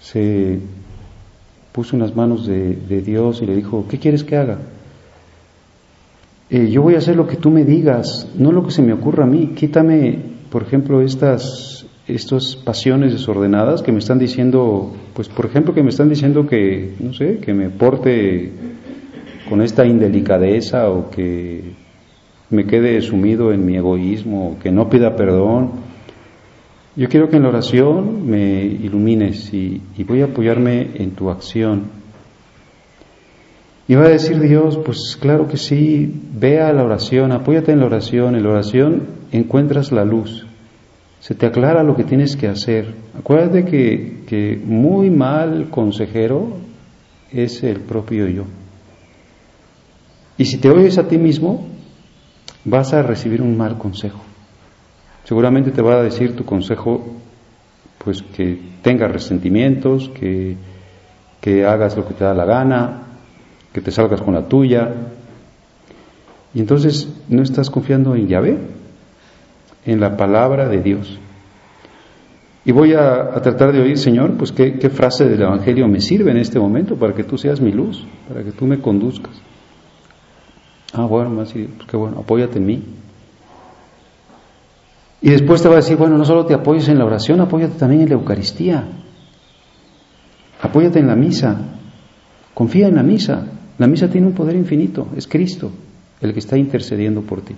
se 0.00 0.58
puso 1.70 1.94
en 1.94 2.02
las 2.02 2.16
manos 2.16 2.44
de, 2.44 3.02
Dios 3.02 3.40
y 3.42 3.46
le 3.46 3.54
dijo, 3.54 3.86
¿qué 3.88 3.98
quieres 3.98 4.24
que 4.24 4.36
haga? 4.36 4.58
Eh, 6.50 6.68
yo 6.68 6.82
voy 6.82 6.96
a 6.96 6.98
hacer 6.98 7.14
lo 7.14 7.28
que 7.28 7.36
tú 7.36 7.50
me 7.50 7.64
digas, 7.64 8.26
no 8.36 8.50
lo 8.50 8.64
que 8.64 8.72
se 8.72 8.82
me 8.82 8.92
ocurra 8.92 9.22
a 9.22 9.26
mí. 9.26 9.52
Quítame, 9.54 10.18
por 10.50 10.62
ejemplo, 10.62 11.00
estas, 11.00 11.86
estas 12.08 12.56
pasiones 12.56 13.12
desordenadas 13.12 13.82
que 13.82 13.92
me 13.92 14.00
están 14.00 14.18
diciendo, 14.18 14.94
pues 15.14 15.28
por 15.28 15.46
ejemplo, 15.46 15.74
que 15.74 15.84
me 15.84 15.90
están 15.90 16.08
diciendo 16.08 16.46
que, 16.48 16.94
no 16.98 17.12
sé, 17.12 17.38
que 17.38 17.54
me 17.54 17.70
porte 17.70 18.50
con 19.48 19.62
esta 19.62 19.86
indelicadeza 19.86 20.90
o 20.90 21.08
que 21.10 21.87
me 22.50 22.64
quede 22.64 23.00
sumido 23.02 23.52
en 23.52 23.64
mi 23.64 23.76
egoísmo, 23.76 24.56
que 24.62 24.70
no 24.70 24.88
pida 24.88 25.16
perdón. 25.16 25.70
Yo 26.96 27.08
quiero 27.08 27.28
que 27.28 27.36
en 27.36 27.44
la 27.44 27.50
oración 27.50 28.28
me 28.28 28.64
ilumines 28.64 29.52
y 29.52 29.80
voy 30.06 30.22
a 30.22 30.26
apoyarme 30.26 30.90
en 30.94 31.12
tu 31.12 31.30
acción 31.30 31.98
y 33.88 33.94
va 33.94 34.04
a 34.04 34.10
decir 34.10 34.38
Dios, 34.38 34.78
pues 34.84 35.16
claro 35.18 35.48
que 35.48 35.56
sí, 35.56 36.12
ve 36.34 36.60
a 36.60 36.74
la 36.74 36.84
oración, 36.84 37.32
apóyate 37.32 37.72
en 37.72 37.80
la 37.80 37.86
oración, 37.86 38.36
en 38.36 38.42
la 38.42 38.50
oración 38.50 39.02
encuentras 39.32 39.92
la 39.92 40.04
luz, 40.04 40.46
se 41.20 41.34
te 41.34 41.46
aclara 41.46 41.82
lo 41.82 41.96
que 41.96 42.04
tienes 42.04 42.36
que 42.36 42.48
hacer. 42.48 42.94
Acuérdate 43.18 43.64
que, 43.64 44.24
que 44.26 44.60
muy 44.62 45.08
mal 45.08 45.70
consejero 45.70 46.50
es 47.32 47.62
el 47.62 47.80
propio 47.80 48.28
yo. 48.28 48.44
Y 50.36 50.44
si 50.44 50.58
te 50.58 50.68
oyes 50.68 50.98
a 50.98 51.08
ti 51.08 51.16
mismo, 51.16 51.66
vas 52.64 52.92
a 52.92 53.02
recibir 53.02 53.42
un 53.42 53.56
mal 53.56 53.78
consejo. 53.78 54.20
Seguramente 55.24 55.70
te 55.70 55.82
va 55.82 55.94
a 55.94 56.02
decir 56.02 56.34
tu 56.36 56.44
consejo, 56.44 57.04
pues 57.98 58.22
que 58.22 58.58
tengas 58.82 59.10
resentimientos, 59.10 60.08
que, 60.10 60.56
que 61.40 61.64
hagas 61.64 61.96
lo 61.96 62.06
que 62.06 62.14
te 62.14 62.24
da 62.24 62.34
la 62.34 62.44
gana, 62.44 63.02
que 63.72 63.80
te 63.80 63.90
salgas 63.90 64.22
con 64.22 64.34
la 64.34 64.48
tuya. 64.48 64.90
Y 66.54 66.60
entonces 66.60 67.08
no 67.28 67.42
estás 67.42 67.70
confiando 67.70 68.14
en 68.14 68.28
Yahvé, 68.28 68.58
en 69.84 70.00
la 70.00 70.16
palabra 70.16 70.68
de 70.68 70.82
Dios. 70.82 71.18
Y 72.64 72.72
voy 72.72 72.92
a, 72.92 73.30
tratar 73.40 73.72
de 73.72 73.80
oír, 73.80 73.96
Señor, 73.96 74.34
pues 74.36 74.52
qué, 74.52 74.90
frase 74.90 75.26
del 75.26 75.40
Evangelio 75.40 75.88
me 75.88 76.00
sirve 76.00 76.32
en 76.32 76.36
este 76.36 76.58
momento 76.58 76.96
para 76.96 77.14
que 77.14 77.24
tú 77.24 77.38
seas 77.38 77.60
mi 77.62 77.72
luz, 77.72 78.04
para 78.28 78.42
que 78.42 78.52
tú 78.52 78.66
me 78.66 78.78
conduzcas. 78.78 79.40
Ah, 80.92 81.04
bueno, 81.04 81.30
más 81.30 81.52
pues 81.52 81.68
qué 81.88 81.96
bueno, 81.96 82.20
apóyate 82.20 82.58
en 82.58 82.66
mí. 82.66 82.82
Y 85.20 85.30
después 85.30 85.62
te 85.62 85.68
va 85.68 85.74
a 85.74 85.78
decir, 85.78 85.96
bueno, 85.96 86.16
no 86.16 86.24
solo 86.24 86.46
te 86.46 86.54
apoyes 86.54 86.88
en 86.88 86.98
la 86.98 87.04
oración, 87.04 87.40
apóyate 87.40 87.78
también 87.78 88.02
en 88.02 88.08
la 88.08 88.14
Eucaristía. 88.14 88.84
Apóyate 90.62 90.98
en 90.98 91.06
la 91.06 91.16
misa. 91.16 91.56
Confía 92.54 92.88
en 92.88 92.94
la 92.94 93.02
misa. 93.02 93.46
La 93.78 93.86
misa 93.86 94.08
tiene 94.08 94.26
un 94.26 94.32
poder 94.32 94.56
infinito, 94.56 95.08
es 95.16 95.26
Cristo 95.26 95.70
el 96.20 96.32
que 96.32 96.40
está 96.40 96.56
intercediendo 96.56 97.22
por 97.22 97.42
ti. 97.42 97.54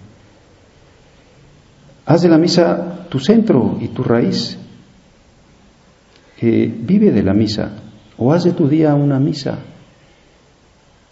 Haz 2.06 2.22
de 2.22 2.28
la 2.28 2.38
misa 2.38 3.06
tu 3.08 3.18
centro 3.18 3.78
y 3.80 3.88
tu 3.88 4.02
raíz. 4.02 4.58
Eh, 6.40 6.74
vive 6.80 7.12
de 7.12 7.22
la 7.22 7.34
misa 7.34 7.70
o 8.16 8.32
haz 8.32 8.44
de 8.44 8.52
tu 8.52 8.66
día 8.66 8.94
una 8.94 9.18
misa 9.18 9.58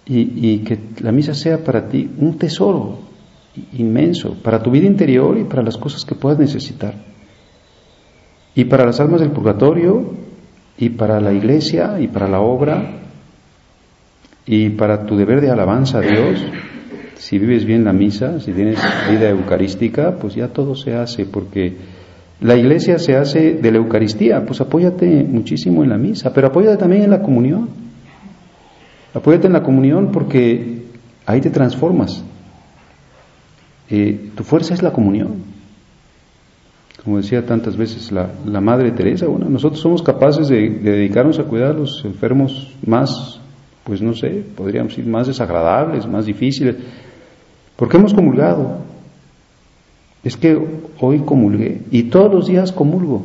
y, 0.08 0.58
que 0.60 0.78
la 1.00 1.12
misa 1.12 1.34
sea 1.34 1.62
para 1.62 1.88
ti 1.88 2.10
un 2.18 2.38
tesoro 2.38 3.00
inmenso 3.74 4.34
para 4.42 4.62
tu 4.62 4.70
vida 4.70 4.86
interior 4.86 5.36
y 5.36 5.44
para 5.44 5.62
las 5.62 5.76
cosas 5.76 6.04
que 6.04 6.14
puedas 6.14 6.38
necesitar. 6.38 6.94
Y 8.54 8.64
para 8.64 8.86
las 8.86 9.00
almas 9.00 9.20
del 9.20 9.30
purgatorio 9.30 10.14
y 10.78 10.90
para 10.90 11.20
la 11.20 11.32
iglesia 11.32 12.00
y 12.00 12.08
para 12.08 12.28
la 12.28 12.40
obra 12.40 13.00
y 14.46 14.70
para 14.70 15.04
tu 15.04 15.16
deber 15.16 15.40
de 15.40 15.50
alabanza 15.50 15.98
a 15.98 16.00
Dios, 16.00 16.42
si 17.16 17.38
vives 17.38 17.64
bien 17.64 17.84
la 17.84 17.92
misa, 17.92 18.40
si 18.40 18.52
tienes 18.52 18.78
vida 19.10 19.28
eucarística, 19.28 20.16
pues 20.16 20.34
ya 20.34 20.48
todo 20.48 20.74
se 20.74 20.94
hace, 20.94 21.26
porque 21.26 21.76
la 22.40 22.56
iglesia 22.56 22.98
se 22.98 23.16
hace 23.16 23.54
de 23.54 23.72
la 23.72 23.78
Eucaristía, 23.78 24.46
pues 24.46 24.60
apóyate 24.60 25.24
muchísimo 25.24 25.82
en 25.82 25.90
la 25.90 25.98
misa, 25.98 26.32
pero 26.32 26.48
apóyate 26.48 26.76
también 26.76 27.02
en 27.02 27.10
la 27.10 27.20
comunión. 27.20 27.87
Apóyate 29.18 29.48
en 29.48 29.52
la 29.52 29.62
comunión 29.62 30.10
porque 30.12 30.84
ahí 31.26 31.40
te 31.40 31.50
transformas. 31.50 32.24
Eh, 33.90 34.30
tu 34.34 34.44
fuerza 34.44 34.74
es 34.74 34.82
la 34.82 34.92
comunión. 34.92 35.42
Como 37.04 37.16
decía 37.16 37.44
tantas 37.44 37.76
veces 37.76 38.12
la, 38.12 38.30
la 38.44 38.60
Madre 38.60 38.92
Teresa, 38.92 39.26
bueno, 39.26 39.48
nosotros 39.48 39.80
somos 39.80 40.02
capaces 40.02 40.48
de 40.48 40.68
dedicarnos 40.68 41.38
a 41.38 41.44
cuidar 41.44 41.70
a 41.70 41.78
los 41.78 42.04
enfermos 42.04 42.74
más 42.84 43.40
pues 43.88 44.02
no 44.02 44.12
sé, 44.12 44.44
podríamos 44.54 44.94
decir 44.94 45.10
más 45.10 45.26
desagradables, 45.26 46.06
más 46.06 46.26
difíciles. 46.26 46.76
¿Por 47.74 47.88
qué 47.88 47.96
hemos 47.96 48.12
comulgado? 48.12 48.80
Es 50.22 50.36
que 50.36 50.62
hoy 51.00 51.20
comulgué 51.20 51.80
y 51.90 52.02
todos 52.02 52.30
los 52.30 52.46
días 52.48 52.70
comulgo. 52.70 53.24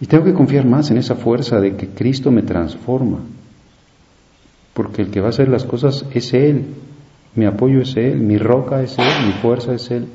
Y 0.00 0.06
tengo 0.06 0.24
que 0.24 0.32
confiar 0.32 0.64
más 0.64 0.90
en 0.90 0.96
esa 0.96 1.16
fuerza 1.16 1.60
de 1.60 1.76
que 1.76 1.88
Cristo 1.88 2.30
me 2.30 2.40
transforma. 2.40 3.18
Porque 4.74 5.02
el 5.02 5.10
que 5.10 5.20
va 5.20 5.28
a 5.28 5.30
hacer 5.30 5.48
las 5.48 5.64
cosas 5.64 6.04
es 6.12 6.34
Él. 6.34 6.66
Mi 7.34 7.46
apoyo 7.46 7.80
es 7.80 7.96
Él, 7.96 8.20
mi 8.20 8.36
roca 8.36 8.82
es 8.82 8.98
Él, 8.98 9.26
mi 9.26 9.32
fuerza 9.32 9.74
es 9.74 9.90
Él. 9.90 10.06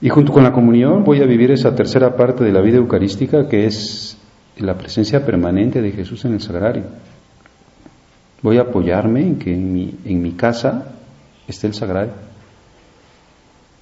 Y 0.00 0.08
junto 0.10 0.32
con 0.32 0.42
la 0.42 0.52
comunión 0.52 1.02
voy 1.04 1.22
a 1.22 1.26
vivir 1.26 1.50
esa 1.50 1.74
tercera 1.74 2.14
parte 2.16 2.44
de 2.44 2.52
la 2.52 2.60
vida 2.60 2.76
eucarística 2.76 3.48
que 3.48 3.66
es 3.66 4.18
la 4.58 4.76
presencia 4.76 5.24
permanente 5.24 5.80
de 5.80 5.92
Jesús 5.92 6.24
en 6.24 6.34
el 6.34 6.40
sagrario. 6.40 6.84
Voy 8.42 8.58
a 8.58 8.62
apoyarme 8.62 9.22
en 9.22 9.38
que 9.38 9.52
en 9.54 10.22
mi, 10.22 10.32
casa 10.32 10.92
esté 11.48 11.66
el 11.66 11.74
sagrario. 11.74 12.12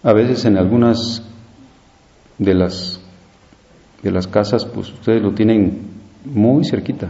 A 0.04 0.12
veces 0.12 0.44
en 0.44 0.56
algunas 0.56 1.22
de 2.38 2.54
las 2.54 3.00
de 4.02 4.10
las 4.10 4.26
casas, 4.26 4.64
pues 4.66 4.92
ustedes 4.92 5.22
lo 5.22 5.32
tienen 5.32 5.78
muy 6.24 6.64
cerquita. 6.64 7.08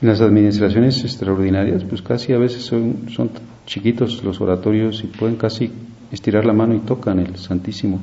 Las 0.00 0.20
administraciones 0.20 1.02
extraordinarias, 1.02 1.84
pues 1.84 2.02
casi 2.02 2.32
a 2.32 2.38
veces 2.38 2.62
son, 2.64 3.08
son 3.10 3.30
chiquitos 3.66 4.22
los 4.22 4.40
oratorios 4.40 5.02
y 5.02 5.06
pueden 5.06 5.36
casi 5.36 5.70
estirar 6.10 6.44
la 6.44 6.52
mano 6.52 6.74
y 6.74 6.80
tocan 6.80 7.18
el 7.18 7.36
Santísimo, 7.36 8.00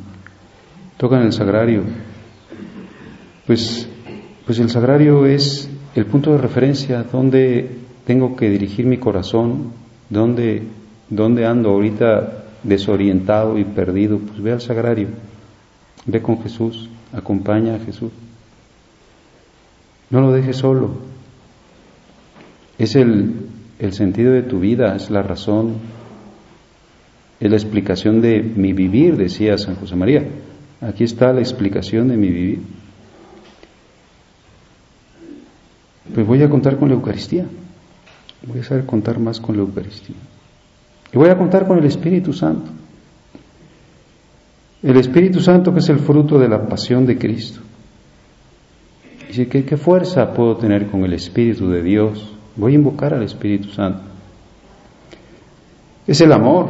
tocan 0.97 1.23
el 1.23 1.33
Sagrario. 1.33 1.83
Pues, 3.45 3.87
pues 4.45 4.59
el 4.59 4.69
Sagrario 4.69 5.25
es 5.25 5.69
el 5.95 6.05
punto 6.05 6.31
de 6.31 6.37
referencia 6.37 7.03
donde 7.03 7.69
tengo 8.05 8.35
que 8.35 8.49
dirigir 8.49 8.85
mi 8.85 8.97
corazón, 8.97 9.73
donde, 10.09 10.63
donde 11.09 11.45
ando 11.45 11.69
ahorita 11.69 12.45
desorientado 12.63 13.57
y 13.57 13.63
perdido, 13.63 14.19
pues 14.19 14.41
ve 14.41 14.51
al 14.51 14.61
Sagrario 14.61 15.07
Ve 16.05 16.21
con 16.21 16.41
Jesús, 16.41 16.89
acompaña 17.13 17.75
a 17.75 17.79
Jesús. 17.79 18.11
No 20.09 20.21
lo 20.21 20.31
dejes 20.31 20.57
solo. 20.57 20.89
Es 22.81 22.95
el, 22.95 23.35
el 23.77 23.93
sentido 23.93 24.33
de 24.33 24.41
tu 24.41 24.59
vida, 24.59 24.95
es 24.95 25.11
la 25.11 25.21
razón, 25.21 25.75
es 27.39 27.47
la 27.47 27.55
explicación 27.55 28.21
de 28.21 28.41
mi 28.41 28.73
vivir, 28.73 29.17
decía 29.17 29.55
San 29.59 29.75
José 29.75 29.95
María. 29.95 30.25
Aquí 30.81 31.03
está 31.03 31.31
la 31.31 31.41
explicación 31.41 32.07
de 32.07 32.17
mi 32.17 32.29
vivir. 32.29 32.61
Pues 36.11 36.25
voy 36.25 36.41
a 36.41 36.49
contar 36.49 36.79
con 36.79 36.89
la 36.89 36.95
Eucaristía. 36.95 37.45
Voy 38.47 38.61
a 38.61 38.63
saber 38.63 38.87
contar 38.87 39.19
más 39.19 39.39
con 39.39 39.57
la 39.57 39.61
Eucaristía. 39.61 40.15
Y 41.13 41.17
voy 41.17 41.29
a 41.29 41.37
contar 41.37 41.67
con 41.67 41.77
el 41.77 41.85
Espíritu 41.85 42.33
Santo. 42.33 42.71
El 44.81 44.97
Espíritu 44.97 45.39
Santo 45.39 45.71
que 45.71 45.81
es 45.81 45.89
el 45.89 45.99
fruto 45.99 46.39
de 46.39 46.49
la 46.49 46.65
pasión 46.65 47.05
de 47.05 47.15
Cristo. 47.19 47.59
Dice, 49.27 49.47
¿qué, 49.47 49.65
¿qué 49.65 49.77
fuerza 49.77 50.33
puedo 50.33 50.57
tener 50.57 50.87
con 50.87 51.05
el 51.05 51.13
Espíritu 51.13 51.69
de 51.69 51.83
Dios? 51.83 52.40
Voy 52.55 52.73
a 52.73 52.75
invocar 52.75 53.13
al 53.13 53.23
Espíritu 53.23 53.69
Santo. 53.69 54.01
Es 56.07 56.21
el 56.21 56.31
amor. 56.31 56.67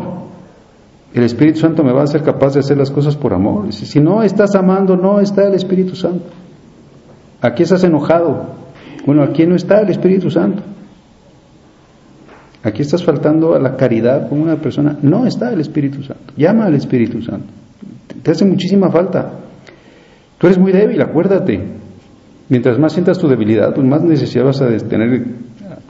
El 1.14 1.24
Espíritu 1.24 1.60
Santo 1.60 1.84
me 1.84 1.92
va 1.92 2.02
a 2.02 2.04
hacer 2.06 2.24
capaz 2.24 2.54
de 2.54 2.60
hacer 2.60 2.78
las 2.78 2.92
cosas 2.92 3.16
por 3.16 3.34
amor. 3.34 3.72
Si 3.74 4.00
no 4.00 4.24
estás 4.24 4.56
amando, 4.56 4.96
no 4.96 5.20
está 5.20 5.48
el 5.48 5.56
Espíritu 5.56 5.96
Santo. 5.96 6.26
Aquí 7.42 7.64
estás 7.64 7.84
enojado. 7.84 8.56
Bueno, 9.06 9.24
aquí 9.24 9.46
no 9.46 9.56
está 9.56 9.82
el 9.82 9.90
Espíritu 9.90 10.30
Santo. 10.30 10.64
Aquí 12.64 12.84
estás 12.84 13.04
faltando 13.04 13.56
a 13.56 13.60
la 13.60 13.76
caridad 13.76 14.30
con 14.30 14.40
una 14.40 14.58
persona. 14.58 14.98
No 15.02 15.26
está 15.26 15.52
el 15.52 15.62
Espíritu 15.62 16.04
Santo. 16.04 16.34
Llama 16.38 16.66
al 16.66 16.76
Espíritu 16.76 17.22
Santo. 17.22 17.48
Te 18.22 18.32
hace 18.32 18.46
muchísima 18.46 18.92
falta. 18.92 19.32
Tú 20.38 20.48
eres 20.48 20.60
muy 20.60 20.72
débil, 20.72 21.02
acuérdate. 21.02 21.60
Mientras 22.50 22.78
más 22.78 22.94
sientas 22.94 23.18
tu 23.18 23.28
debilidad, 23.28 23.74
pues 23.74 23.88
más 23.88 24.04
necesidad 24.04 24.46
vas 24.46 24.62
a 24.62 24.68
tener, 24.78 25.26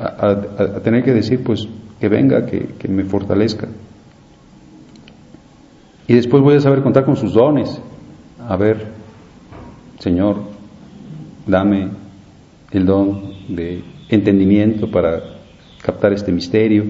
a, 0.01 0.79
tener 0.81 1.03
que 1.03 1.13
decir, 1.13 1.43
pues, 1.43 1.67
que 1.99 2.09
venga, 2.09 2.45
que, 2.45 2.75
que 2.79 2.87
me 2.87 3.03
fortalezca. 3.03 3.67
Y 6.07 6.13
después 6.13 6.41
voy 6.43 6.55
a 6.55 6.61
saber 6.61 6.81
contar 6.81 7.05
con 7.05 7.15
sus 7.15 7.33
dones. 7.33 7.79
A 8.39 8.57
ver, 8.57 8.87
Señor, 9.99 10.37
dame 11.45 11.89
el 12.71 12.85
don 12.85 13.31
de 13.47 13.83
entendimiento 14.09 14.89
para 14.89 15.21
captar 15.81 16.13
este 16.13 16.31
misterio. 16.31 16.85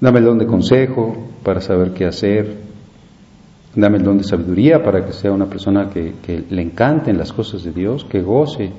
Dame 0.00 0.18
el 0.18 0.24
don 0.24 0.38
de 0.38 0.46
consejo 0.46 1.16
para 1.42 1.60
saber 1.60 1.92
qué 1.92 2.06
hacer. 2.06 2.56
Dame 3.74 3.98
el 3.98 4.04
don 4.04 4.18
de 4.18 4.24
sabiduría 4.24 4.82
para 4.82 5.04
que 5.04 5.12
sea 5.12 5.32
una 5.32 5.46
persona 5.46 5.88
que, 5.90 6.44
le 6.50 6.62
encanten 6.62 7.16
las 7.16 7.32
cosas 7.32 7.62
de 7.64 7.72
Dios, 7.72 8.04
que 8.04 8.20
goce. 8.20 8.70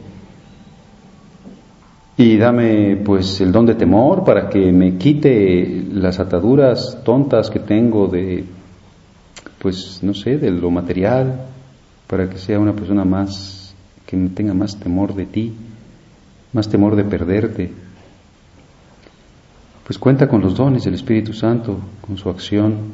Y 2.15 2.37
dame 2.37 2.97
pues 2.97 3.41
el 3.41 3.51
don 3.51 3.65
de 3.65 3.73
temor 3.73 4.23
para 4.23 4.47
que 4.47 4.71
me 4.71 4.97
quite 4.97 5.83
las 5.91 6.19
ataduras 6.19 7.01
tontas 7.03 7.49
que 7.49 7.59
tengo 7.59 8.07
de, 8.07 8.45
pues 9.59 9.99
no 10.03 10.13
sé, 10.13 10.37
de 10.37 10.51
lo 10.51 10.69
material, 10.69 11.47
para 12.07 12.29
que 12.29 12.37
sea 12.37 12.59
una 12.59 12.73
persona 12.73 13.03
más, 13.03 13.73
que 14.05 14.15
tenga 14.35 14.53
más 14.53 14.79
temor 14.79 15.15
de 15.15 15.25
ti, 15.25 15.53
más 16.53 16.69
temor 16.69 16.95
de 16.95 17.03
perderte. 17.03 17.71
Pues 19.83 19.97
cuenta 19.97 20.27
con 20.27 20.41
los 20.41 20.55
dones 20.55 20.83
del 20.83 20.93
Espíritu 20.93 21.33
Santo, 21.33 21.77
con 21.99 22.17
su 22.17 22.29
acción 22.29 22.93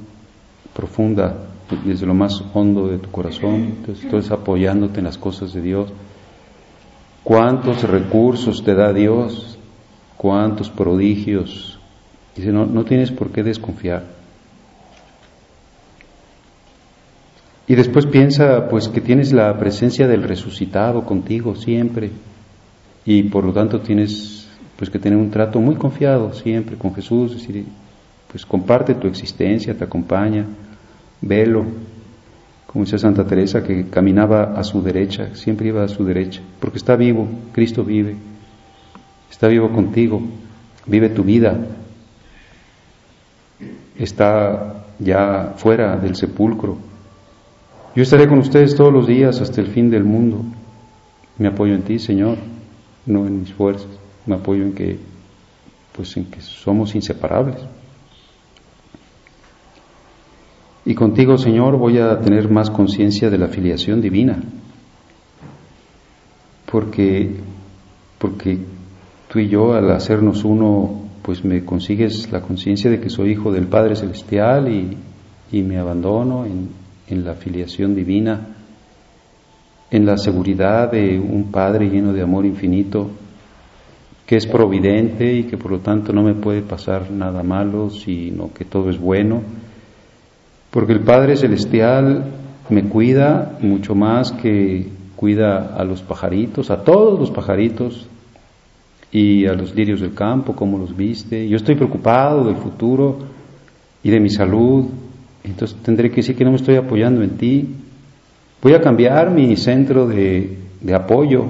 profunda 0.73 1.49
desde 1.85 2.05
lo 2.05 2.13
más 2.13 2.41
hondo 2.53 2.87
de 2.87 2.97
tu 2.97 3.11
corazón, 3.11 3.75
entonces 3.85 4.31
apoyándote 4.31 4.99
en 4.99 5.05
las 5.05 5.17
cosas 5.17 5.53
de 5.53 5.61
Dios. 5.61 5.89
¿Cuántos 7.29 7.83
recursos 7.83 8.63
te 8.63 8.73
da 8.73 8.91
Dios? 8.91 9.59
¿Cuántos 10.17 10.71
prodigios? 10.71 11.77
Dice, 12.35 12.51
no, 12.51 12.65
no 12.65 12.85
tienes 12.85 13.11
por 13.11 13.29
qué 13.29 13.43
desconfiar. 13.43 14.03
Y 17.67 17.75
después 17.75 18.07
piensa 18.07 18.67
pues 18.67 18.87
que 18.87 18.99
tienes 18.99 19.31
la 19.31 19.55
presencia 19.59 20.07
del 20.07 20.23
resucitado 20.23 21.05
contigo 21.05 21.55
siempre 21.55 22.09
y 23.05 23.21
por 23.21 23.43
lo 23.43 23.53
tanto 23.53 23.79
tienes 23.79 24.47
pues 24.75 24.89
que 24.89 24.97
tener 24.97 25.19
un 25.19 25.29
trato 25.29 25.59
muy 25.59 25.75
confiado 25.75 26.33
siempre 26.33 26.77
con 26.77 26.95
Jesús, 26.95 27.33
es 27.33 27.41
decir, 27.45 27.65
pues 28.31 28.43
comparte 28.43 28.95
tu 28.95 29.05
existencia, 29.05 29.77
te 29.77 29.83
acompaña, 29.83 30.47
velo, 31.21 31.63
como 32.71 32.85
decía 32.85 32.99
Santa 32.99 33.25
Teresa, 33.25 33.63
que 33.63 33.89
caminaba 33.89 34.53
a 34.55 34.63
su 34.63 34.83
derecha, 34.83 35.33
siempre 35.33 35.69
iba 35.69 35.83
a 35.83 35.87
su 35.87 36.05
derecha, 36.05 36.39
porque 36.59 36.77
está 36.77 36.95
vivo, 36.95 37.27
Cristo 37.51 37.83
vive, 37.83 38.15
está 39.31 39.47
vivo 39.47 39.71
contigo, 39.71 40.21
vive 40.85 41.09
tu 41.09 41.23
vida, 41.23 41.57
está 43.97 44.85
ya 44.99 45.55
fuera 45.57 45.97
del 45.97 46.15
sepulcro. 46.15 46.77
Yo 47.95 48.03
estaré 48.03 48.27
con 48.27 48.37
ustedes 48.37 48.75
todos 48.75 48.93
los 48.93 49.07
días 49.07 49.41
hasta 49.41 49.61
el 49.61 49.67
fin 49.67 49.89
del 49.89 50.03
mundo. 50.03 50.43
Me 51.39 51.47
apoyo 51.47 51.73
en 51.73 51.81
ti, 51.81 51.97
Señor, 51.97 52.37
no 53.07 53.25
en 53.25 53.39
mis 53.39 53.51
fuerzas. 53.51 53.89
Me 54.27 54.35
apoyo 54.35 54.61
en 54.61 54.73
que, 54.73 54.99
pues, 55.93 56.15
en 56.17 56.25
que 56.25 56.39
somos 56.39 56.93
inseparables. 56.93 57.57
Y 60.89 60.95
contigo, 60.95 61.37
Señor, 61.37 61.77
voy 61.77 61.99
a 61.99 62.19
tener 62.19 62.49
más 62.49 62.71
conciencia 62.71 63.29
de 63.29 63.37
la 63.37 63.47
filiación 63.47 64.01
divina, 64.01 64.39
porque, 66.65 67.29
porque 68.17 68.57
tú 69.31 69.37
y 69.37 69.49
yo 69.49 69.75
al 69.75 69.91
hacernos 69.91 70.43
uno, 70.43 71.03
pues 71.21 71.45
me 71.45 71.63
consigues 71.63 72.31
la 72.31 72.41
conciencia 72.41 72.89
de 72.89 72.99
que 72.99 73.11
soy 73.11 73.33
hijo 73.33 73.51
del 73.51 73.67
Padre 73.67 73.95
Celestial 73.95 74.67
y, 74.67 74.97
y 75.51 75.61
me 75.61 75.77
abandono 75.77 76.47
en, 76.47 76.69
en 77.07 77.23
la 77.23 77.35
filiación 77.35 77.93
divina, 77.93 78.47
en 79.91 80.07
la 80.07 80.17
seguridad 80.17 80.91
de 80.91 81.19
un 81.19 81.51
Padre 81.51 81.87
lleno 81.87 82.13
de 82.13 82.23
amor 82.23 82.47
infinito, 82.47 83.11
que 84.25 84.37
es 84.37 84.47
providente 84.47 85.35
y 85.35 85.43
que 85.43 85.57
por 85.57 85.69
lo 85.69 85.81
tanto 85.81 86.13
no 86.13 86.23
me 86.23 86.33
puede 86.33 86.63
pasar 86.63 87.11
nada 87.11 87.43
malo, 87.43 87.91
sino 87.91 88.51
que 88.51 88.65
todo 88.65 88.89
es 88.89 88.99
bueno 88.99 89.68
porque 90.71 90.93
el 90.93 91.01
Padre 91.01 91.35
Celestial 91.35 92.25
me 92.69 92.83
cuida 92.83 93.57
mucho 93.61 93.95
más 93.95 94.31
que 94.31 94.87
cuida 95.15 95.75
a 95.75 95.83
los 95.83 96.01
pajaritos, 96.01 96.69
a 96.69 96.83
todos 96.83 97.19
los 97.19 97.31
pajaritos 97.31 98.07
y 99.11 99.47
a 99.47 99.53
los 99.53 99.73
lirios 99.75 100.01
del 100.01 100.13
campo, 100.13 100.55
como 100.55 100.77
los 100.77 100.95
viste. 100.95 101.49
Yo 101.49 101.57
estoy 101.57 101.75
preocupado 101.75 102.45
del 102.45 102.55
futuro 102.57 103.17
y 104.03 104.11
de 104.11 104.19
mi 104.19 104.29
salud, 104.29 104.85
entonces 105.43 105.75
tendré 105.81 106.09
que 106.09 106.17
decir 106.17 106.35
que 106.35 106.45
no 106.45 106.51
me 106.51 106.57
estoy 106.57 106.75
apoyando 106.75 107.23
en 107.23 107.31
ti. 107.31 107.67
Voy 108.61 108.73
a 108.73 108.81
cambiar 108.81 109.31
mi 109.31 109.57
centro 109.57 110.07
de, 110.07 110.57
de 110.79 110.95
apoyo 110.95 111.45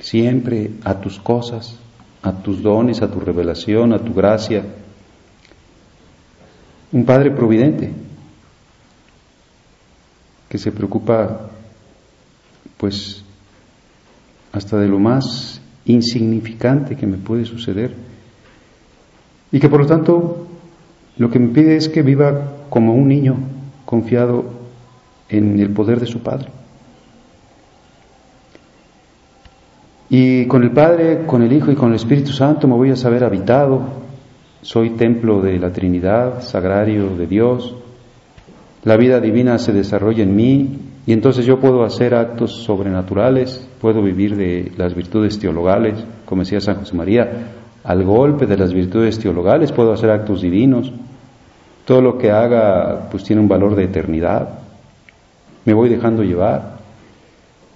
siempre 0.00 0.72
a 0.84 1.00
tus 1.00 1.18
cosas, 1.18 1.78
a 2.22 2.32
tus 2.32 2.62
dones, 2.62 3.00
a 3.00 3.10
tu 3.10 3.18
revelación, 3.18 3.94
a 3.94 3.98
tu 3.98 4.12
gracia. 4.12 4.62
Un 6.92 7.04
Padre 7.04 7.30
providente 7.30 8.05
que 10.48 10.58
se 10.58 10.72
preocupa 10.72 11.50
pues 12.76 13.22
hasta 14.52 14.78
de 14.78 14.88
lo 14.88 14.98
más 14.98 15.60
insignificante 15.84 16.96
que 16.96 17.06
me 17.06 17.16
puede 17.16 17.44
suceder 17.44 17.94
y 19.52 19.60
que 19.60 19.68
por 19.68 19.80
lo 19.80 19.86
tanto 19.86 20.46
lo 21.18 21.30
que 21.30 21.38
me 21.38 21.48
pide 21.48 21.76
es 21.76 21.88
que 21.88 22.02
viva 22.02 22.52
como 22.68 22.94
un 22.94 23.08
niño 23.08 23.36
confiado 23.84 24.44
en 25.28 25.58
el 25.58 25.70
poder 25.70 26.00
de 26.00 26.06
su 26.06 26.20
Padre. 26.20 26.48
Y 30.08 30.46
con 30.46 30.62
el 30.62 30.70
Padre, 30.70 31.24
con 31.26 31.42
el 31.42 31.52
Hijo 31.52 31.72
y 31.72 31.74
con 31.74 31.90
el 31.90 31.96
Espíritu 31.96 32.32
Santo 32.32 32.68
me 32.68 32.74
voy 32.74 32.90
a 32.90 32.96
saber 32.96 33.24
habitado. 33.24 33.82
Soy 34.62 34.90
templo 34.90 35.40
de 35.40 35.58
la 35.58 35.72
Trinidad, 35.72 36.42
sagrario 36.42 37.16
de 37.16 37.26
Dios. 37.26 37.74
La 38.86 38.96
vida 38.96 39.18
divina 39.18 39.58
se 39.58 39.72
desarrolla 39.72 40.22
en 40.22 40.36
mí 40.36 40.78
y 41.06 41.12
entonces 41.12 41.44
yo 41.44 41.58
puedo 41.58 41.82
hacer 41.82 42.14
actos 42.14 42.62
sobrenaturales, 42.62 43.68
puedo 43.80 44.00
vivir 44.00 44.36
de 44.36 44.70
las 44.76 44.94
virtudes 44.94 45.40
teologales, 45.40 45.94
como 46.24 46.42
decía 46.42 46.60
San 46.60 46.76
José 46.76 46.94
María, 46.94 47.48
al 47.82 48.04
golpe 48.04 48.46
de 48.46 48.56
las 48.56 48.72
virtudes 48.72 49.18
teologales 49.18 49.72
puedo 49.72 49.92
hacer 49.92 50.10
actos 50.10 50.40
divinos. 50.40 50.92
Todo 51.84 52.00
lo 52.00 52.16
que 52.16 52.30
haga 52.30 53.08
pues 53.10 53.24
tiene 53.24 53.42
un 53.42 53.48
valor 53.48 53.74
de 53.74 53.86
eternidad. 53.86 54.60
Me 55.64 55.74
voy 55.74 55.88
dejando 55.88 56.22
llevar. 56.22 56.76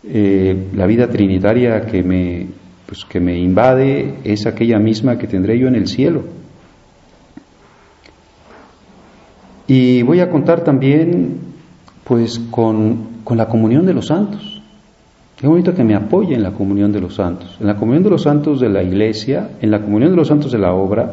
Eh, 0.04 0.68
la 0.76 0.86
vida 0.86 1.08
trinitaria 1.08 1.86
que 1.86 2.04
me, 2.04 2.46
pues, 2.86 3.04
que 3.04 3.18
me 3.18 3.36
invade 3.36 4.20
es 4.22 4.46
aquella 4.46 4.78
misma 4.78 5.18
que 5.18 5.26
tendré 5.26 5.58
yo 5.58 5.66
en 5.66 5.74
el 5.74 5.88
cielo. 5.88 6.22
Y 9.72 10.02
voy 10.02 10.18
a 10.18 10.28
contar 10.28 10.64
también 10.64 11.38
pues 12.02 12.40
con, 12.50 13.20
con 13.22 13.38
la 13.38 13.46
comunión 13.46 13.86
de 13.86 13.94
los 13.94 14.08
santos. 14.08 14.60
Qué 15.36 15.46
bonito 15.46 15.72
que 15.76 15.84
me 15.84 15.94
apoye 15.94 16.34
en 16.34 16.42
la 16.42 16.50
comunión 16.50 16.90
de 16.90 17.00
los 17.00 17.14
santos, 17.14 17.56
en 17.60 17.68
la 17.68 17.76
comunión 17.76 18.02
de 18.02 18.10
los 18.10 18.22
santos 18.22 18.58
de 18.58 18.68
la 18.68 18.82
iglesia, 18.82 19.50
en 19.60 19.70
la 19.70 19.80
comunión 19.80 20.10
de 20.10 20.16
los 20.16 20.26
santos 20.26 20.50
de 20.50 20.58
la 20.58 20.72
obra, 20.72 21.12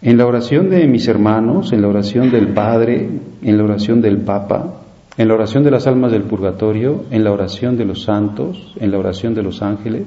en 0.00 0.16
la 0.16 0.26
oración 0.26 0.70
de 0.70 0.86
mis 0.86 1.08
hermanos, 1.08 1.72
en 1.72 1.82
la 1.82 1.88
oración 1.88 2.30
del 2.30 2.50
Padre, 2.50 3.10
en 3.42 3.58
la 3.58 3.64
oración 3.64 4.00
del 4.00 4.18
Papa, 4.18 4.82
en 5.16 5.26
la 5.26 5.34
oración 5.34 5.64
de 5.64 5.72
las 5.72 5.88
almas 5.88 6.12
del 6.12 6.22
purgatorio, 6.22 7.06
en 7.10 7.24
la 7.24 7.32
oración 7.32 7.76
de 7.76 7.84
los 7.84 8.04
santos, 8.04 8.76
en 8.78 8.92
la 8.92 8.98
oración 9.00 9.34
de 9.34 9.42
los 9.42 9.60
ángeles, 9.60 10.04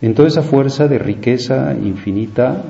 en 0.00 0.14
toda 0.14 0.28
esa 0.28 0.40
fuerza 0.40 0.88
de 0.88 0.98
riqueza 0.98 1.74
infinita, 1.74 2.62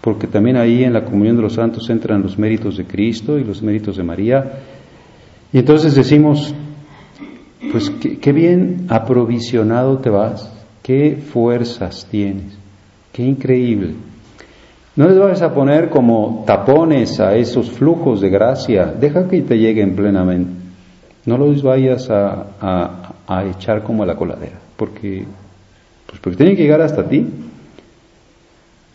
porque 0.00 0.26
también 0.26 0.56
ahí 0.56 0.84
en 0.84 0.92
la 0.92 1.04
comunión 1.04 1.36
de 1.36 1.42
los 1.42 1.54
santos 1.54 1.88
entran 1.90 2.22
los 2.22 2.38
méritos 2.38 2.76
de 2.76 2.84
Cristo 2.84 3.38
y 3.38 3.44
los 3.44 3.62
méritos 3.62 3.96
de 3.96 4.02
María. 4.02 4.44
Y 5.52 5.58
entonces 5.58 5.94
decimos, 5.94 6.54
pues 7.70 7.90
qué, 7.90 8.32
bien 8.32 8.86
aprovisionado 8.88 9.98
te 9.98 10.08
vas, 10.08 10.50
qué 10.82 11.16
fuerzas 11.16 12.06
tienes, 12.10 12.56
qué 13.12 13.22
increíble. 13.22 13.94
No 14.96 15.08
les 15.08 15.18
vayas 15.18 15.42
a 15.42 15.54
poner 15.54 15.88
como 15.90 16.44
tapones 16.46 17.20
a 17.20 17.36
esos 17.36 17.70
flujos 17.70 18.20
de 18.20 18.30
gracia, 18.30 18.86
deja 18.86 19.28
que 19.28 19.42
te 19.42 19.58
lleguen 19.58 19.94
plenamente. 19.94 20.50
No 21.26 21.36
los 21.36 21.62
vayas 21.62 22.08
a, 22.10 23.14
echar 23.50 23.82
como 23.82 24.02
a 24.02 24.06
la 24.06 24.16
coladera, 24.16 24.58
porque, 24.76 25.24
pues 26.06 26.20
porque 26.20 26.36
tienen 26.36 26.56
que 26.56 26.62
llegar 26.62 26.80
hasta 26.80 27.06
ti. 27.08 27.26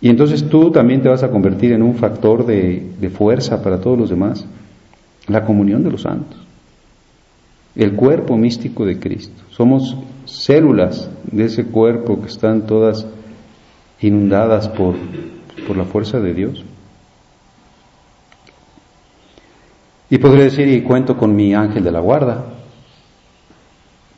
Y 0.06 0.10
entonces 0.10 0.48
tú 0.48 0.70
también 0.70 1.02
te 1.02 1.10
vas 1.10 1.24
a 1.24 1.32
convertir 1.32 1.72
en 1.72 1.82
un 1.82 1.96
factor 1.96 2.46
de, 2.46 2.92
de 3.02 3.10
fuerza 3.10 3.64
para 3.64 3.82
todos 3.82 3.98
los 3.98 4.12
demás. 4.12 4.46
La 5.26 5.44
comunión 5.44 5.84
de 5.84 5.90
los 5.90 6.04
santos, 6.04 6.38
el 7.76 7.96
cuerpo 7.96 8.38
místico 8.38 8.86
de 8.86 9.00
Cristo. 9.00 9.42
Somos 9.50 9.98
células 10.26 11.10
de 11.32 11.46
ese 11.46 11.66
cuerpo 11.66 12.22
que 12.22 12.28
están 12.28 12.68
todas 12.68 13.08
inundadas 14.00 14.70
por 14.70 14.94
por 15.66 15.76
la 15.76 15.86
fuerza 15.86 16.20
de 16.20 16.36
Dios. 16.36 16.64
Y 20.12 20.20
podría 20.20 20.44
decir, 20.44 20.68
y 20.68 20.84
cuento 20.84 21.18
con 21.18 21.36
mi 21.36 21.56
ángel 21.56 21.84
de 21.84 21.92
la 21.92 22.00
guarda. 22.00 22.46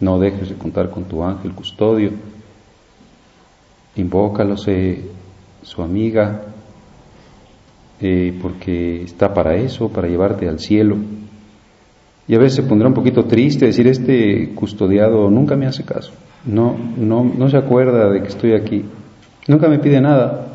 No 0.02 0.20
dejes 0.20 0.50
de 0.50 0.56
contar 0.56 0.90
con 0.90 1.06
tu 1.06 1.24
ángel 1.24 1.54
custodio. 1.54 2.12
Invócalo, 3.96 4.58
sé 4.58 5.16
su 5.68 5.82
amiga, 5.82 6.44
eh, 8.00 8.34
porque 8.42 9.04
está 9.04 9.34
para 9.34 9.56
eso, 9.56 9.90
para 9.90 10.08
llevarte 10.08 10.48
al 10.48 10.60
cielo. 10.60 10.96
Y 12.26 12.36
a 12.36 12.40
veces 12.40 12.56
se 12.56 12.64
pondrá 12.64 12.88
un 12.88 12.94
poquito 12.94 13.26
triste 13.26 13.66
decir, 13.66 13.86
este 13.88 14.54
custodiado 14.56 15.30
nunca 15.30 15.56
me 15.58 15.68
hace 15.68 15.84
caso, 15.84 16.14
no, 16.46 16.76
no, 16.98 17.24
no 17.24 17.50
se 17.50 17.58
acuerda 17.58 18.10
de 18.10 18.22
que 18.22 18.28
estoy 18.30 18.54
aquí, 18.54 18.86
nunca 19.48 19.68
me 19.68 19.80
pide 19.80 20.00
nada. 20.00 20.54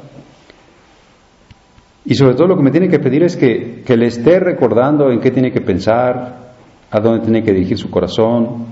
Y 2.04 2.14
sobre 2.14 2.34
todo 2.34 2.48
lo 2.48 2.56
que 2.56 2.62
me 2.62 2.70
tiene 2.70 2.88
que 2.88 2.98
pedir 2.98 3.22
es 3.22 3.36
que, 3.36 3.84
le 3.86 4.06
esté 4.06 4.40
recordando 4.40 5.10
en 5.10 5.20
qué 5.20 5.30
tiene 5.30 5.52
que 5.52 5.60
pensar, 5.60 6.54
a 6.90 7.00
dónde 7.00 7.20
tiene 7.20 7.42
que 7.42 7.52
dirigir 7.52 7.78
su 7.78 7.90
corazón, 7.90 8.66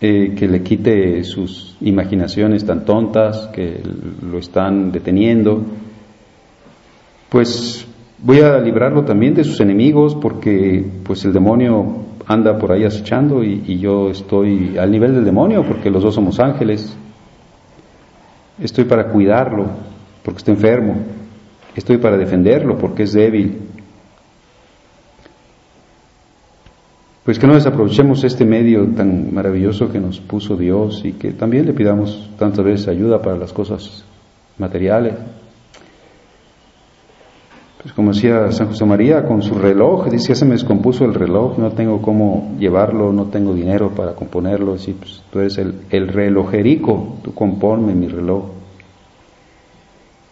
eh, 0.00 0.34
que 0.36 0.46
le 0.46 0.62
quite 0.62 1.24
sus 1.24 1.76
imaginaciones 1.80 2.66
tan 2.66 2.84
tontas 2.84 3.48
que 3.52 3.80
lo 4.30 4.38
están 4.38 4.92
deteniendo. 4.92 5.62
Pues 7.30 7.86
voy 8.18 8.40
a 8.40 8.58
librarlo 8.58 9.04
también 9.04 9.34
de 9.34 9.44
sus 9.44 9.58
enemigos 9.60 10.14
porque 10.14 10.84
pues 11.02 11.24
el 11.24 11.32
demonio 11.32 12.04
anda 12.26 12.58
por 12.58 12.72
ahí 12.72 12.84
acechando 12.84 13.42
y, 13.42 13.62
y 13.66 13.78
yo 13.78 14.10
estoy 14.10 14.76
al 14.78 14.90
nivel 14.90 15.14
del 15.14 15.24
demonio 15.24 15.64
porque 15.64 15.90
los 15.90 16.02
dos 16.02 16.14
somos 16.14 16.40
ángeles. 16.40 16.94
Estoy 18.60 18.84
para 18.84 19.08
cuidarlo 19.08 19.66
porque 20.22 20.38
está 20.38 20.50
enfermo. 20.50 20.96
Estoy 21.74 21.98
para 21.98 22.16
defenderlo 22.16 22.76
porque 22.76 23.04
es 23.04 23.12
débil. 23.12 23.58
Pues 27.26 27.40
que 27.40 27.48
no 27.48 27.54
desaprovechemos 27.54 28.22
este 28.22 28.44
medio 28.44 28.86
tan 28.94 29.34
maravilloso 29.34 29.90
que 29.90 29.98
nos 29.98 30.20
puso 30.20 30.56
Dios 30.56 31.04
y 31.04 31.14
que 31.14 31.32
también 31.32 31.66
le 31.66 31.72
pidamos 31.72 32.30
tantas 32.38 32.64
veces 32.64 32.86
ayuda 32.86 33.20
para 33.20 33.36
las 33.36 33.52
cosas 33.52 34.04
materiales. 34.58 35.14
Pues 37.82 37.92
como 37.94 38.12
decía 38.12 38.52
San 38.52 38.68
José 38.68 38.84
María 38.84 39.24
con 39.24 39.42
su 39.42 39.56
reloj, 39.56 40.08
dice, 40.08 40.36
se 40.36 40.44
me 40.44 40.52
descompuso 40.52 41.04
el 41.04 41.14
reloj, 41.14 41.58
no 41.58 41.72
tengo 41.72 42.00
cómo 42.00 42.54
llevarlo, 42.60 43.12
no 43.12 43.24
tengo 43.24 43.54
dinero 43.54 43.90
para 43.90 44.12
componerlo. 44.12 44.78
Sí, 44.78 44.94
pues 44.96 45.24
tú 45.32 45.40
eres 45.40 45.58
el, 45.58 45.80
el 45.90 46.06
relojerico, 46.06 47.16
tú 47.24 47.32
mi 47.76 48.06
reloj. 48.06 48.44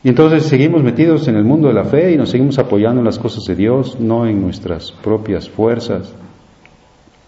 Y 0.04 0.10
entonces 0.10 0.44
seguimos 0.44 0.84
metidos 0.84 1.26
en 1.26 1.34
el 1.34 1.44
mundo 1.44 1.66
de 1.66 1.74
la 1.74 1.84
fe 1.86 2.12
y 2.12 2.16
nos 2.16 2.30
seguimos 2.30 2.60
apoyando 2.60 3.00
en 3.00 3.06
las 3.06 3.18
cosas 3.18 3.42
de 3.48 3.56
Dios, 3.56 3.98
no 3.98 4.28
en 4.28 4.40
nuestras 4.40 4.92
propias 4.92 5.50
fuerzas. 5.50 6.14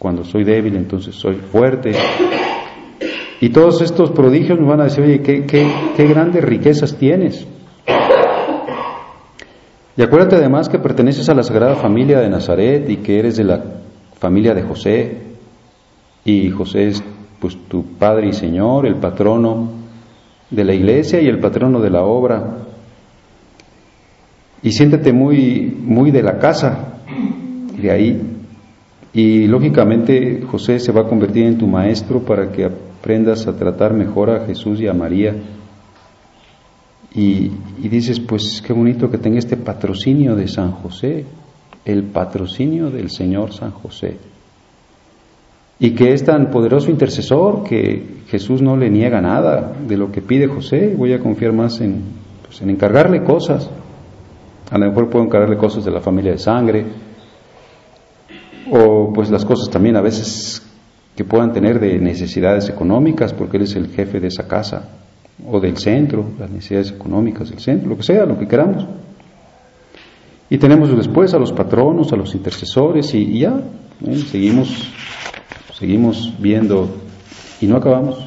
Cuando 0.07 0.23
soy 0.23 0.45
débil, 0.45 0.77
entonces 0.77 1.17
soy 1.17 1.35
fuerte. 1.35 1.91
Y 3.41 3.49
todos 3.49 3.83
estos 3.83 4.13
prodigios 4.13 4.57
nos 4.57 4.69
van 4.69 4.81
a 4.81 4.85
decir, 4.85 5.03
oye, 5.03 5.21
qué 5.21 6.07
grandes 6.07 6.45
riquezas 6.45 6.95
tienes. 6.95 7.45
Y 9.97 10.03
acuérdate 10.03 10.37
además 10.37 10.69
que 10.69 10.79
perteneces 10.79 11.29
a 11.29 11.35
la 11.35 11.43
Sagrada 11.43 11.75
Familia 11.75 12.21
de 12.21 12.29
Nazaret 12.29 12.89
y 12.89 12.99
que 12.99 13.19
eres 13.19 13.37
de 13.37 13.43
la 13.43 13.65
familia 14.21 14.55
de 14.55 14.63
José. 14.63 15.23
Y 16.25 16.51
José 16.51 16.87
es 16.87 17.03
pues 17.41 17.59
tu 17.67 17.83
Padre 17.99 18.29
y 18.29 18.33
Señor, 18.33 18.87
el 18.87 19.01
patrono 19.01 19.71
de 20.51 20.63
la 20.63 20.73
iglesia 20.73 21.21
y 21.21 21.27
el 21.27 21.41
patrono 21.41 21.81
de 21.81 21.91
la 21.91 22.05
obra 22.05 22.59
y 24.63 24.71
siéntete 24.71 25.13
muy, 25.13 25.77
muy 25.83 26.13
de 26.13 26.23
la 26.23 26.39
casa, 26.39 27.01
de 27.77 27.91
ahí. 27.91 28.36
Y 29.17 29.47
lógicamente 29.47 30.43
José 30.43 30.79
se 30.79 30.93
va 30.93 31.01
a 31.01 31.09
convertir 31.09 31.47
en 31.47 31.57
tu 31.57 31.67
maestro 31.67 32.21
para 32.21 32.53
que 32.53 32.67
aprendas 32.67 33.47
a 33.47 33.57
tratar 33.57 33.95
mejor 33.95 34.29
a 34.29 34.45
Jesús 34.45 34.79
y 34.79 34.89
a 34.89 34.93
María. 34.93 35.35
Y, 37.15 37.51
dices, 37.79 38.21
pues 38.21 38.61
qué 38.61 38.75
bonito 38.75 39.11
que 39.11 39.17
tenga 39.17 39.39
este 39.39 39.57
patrocinio 39.57 40.37
de 40.37 40.49
San 40.49 40.73
José, 40.73 41.25
el 41.87 42.03
patrocinio 42.03 42.91
del 42.91 43.09
Señor 43.09 43.55
San 43.55 43.71
José. 43.71 44.19
Y 45.79 45.93
que 45.93 46.13
es 46.13 46.23
tan 46.23 46.51
poderoso 46.51 46.91
intercesor 46.91 47.65
que 47.65 48.19
Jesús 48.29 48.61
no 48.61 48.77
le 48.77 48.91
niega 48.91 49.23
nada 49.23 49.73
de 49.89 49.97
lo 49.97 50.13
que 50.13 50.21
pide 50.21 50.47
José. 50.47 50.95
Voy 50.95 51.15
a 51.15 51.21
confiar 51.21 51.55
más 51.55 51.81
en, 51.81 52.03
pues, 52.47 52.61
en 52.61 52.69
encargarle 52.69 53.25
cosas 53.25 53.71
a 54.71 54.79
lo 54.79 54.87
mejor 54.87 55.09
puedo 55.09 55.25
encargarle 55.25 55.57
cosas 55.57 55.85
de 55.85 55.91
la 55.93 56.01
familia 56.01 56.33
de 56.33 56.39
sangre, 56.39 56.85
o 58.71 59.13
pues 59.13 59.31
las 59.31 59.45
cosas 59.45 59.71
también 59.71 59.97
a 59.97 60.01
veces 60.01 60.63
que 61.17 61.25
puedan 61.25 61.53
tener 61.53 61.81
de 61.81 61.99
necesidades 61.99 62.69
económicas, 62.69 63.33
porque 63.33 63.57
Él 63.57 63.63
es 63.65 63.75
el 63.75 63.89
jefe 63.89 64.21
de 64.21 64.29
esa 64.29 64.47
casa, 64.47 64.91
o 65.47 65.61
del 65.61 65.77
centro, 65.77 66.25
las 66.39 66.51
necesidades 66.51 66.93
económicas 66.93 67.51
del 67.51 67.59
centro, 67.59 67.89
lo 67.89 67.97
que 67.97 68.03
sea, 68.03 68.27
lo 68.27 68.39
que 68.39 68.47
queramos. 68.47 68.87
Y 70.49 70.59
tenemos 70.59 70.95
después 70.97 71.35
a 71.35 71.39
los 71.39 71.53
patronos, 71.53 72.13
a 72.13 72.17
los 72.17 72.35
intercesores, 72.35 73.15
y, 73.15 73.41
ya, 73.41 73.61
seguimos, 74.31 74.93
seguimos 75.79 76.33
viendo 76.39 76.89
y 77.61 77.67
no 77.67 77.77
acabamos. 77.77 78.19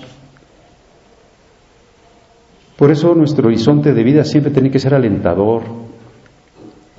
Por 2.75 2.91
eso 2.91 3.13
nuestro 3.13 3.47
horizonte 3.47 3.93
de 3.93 4.03
vida 4.03 4.23
siempre 4.23 4.51
tiene 4.51 4.71
que 4.71 4.79
ser 4.79 4.93
alentador, 4.93 5.63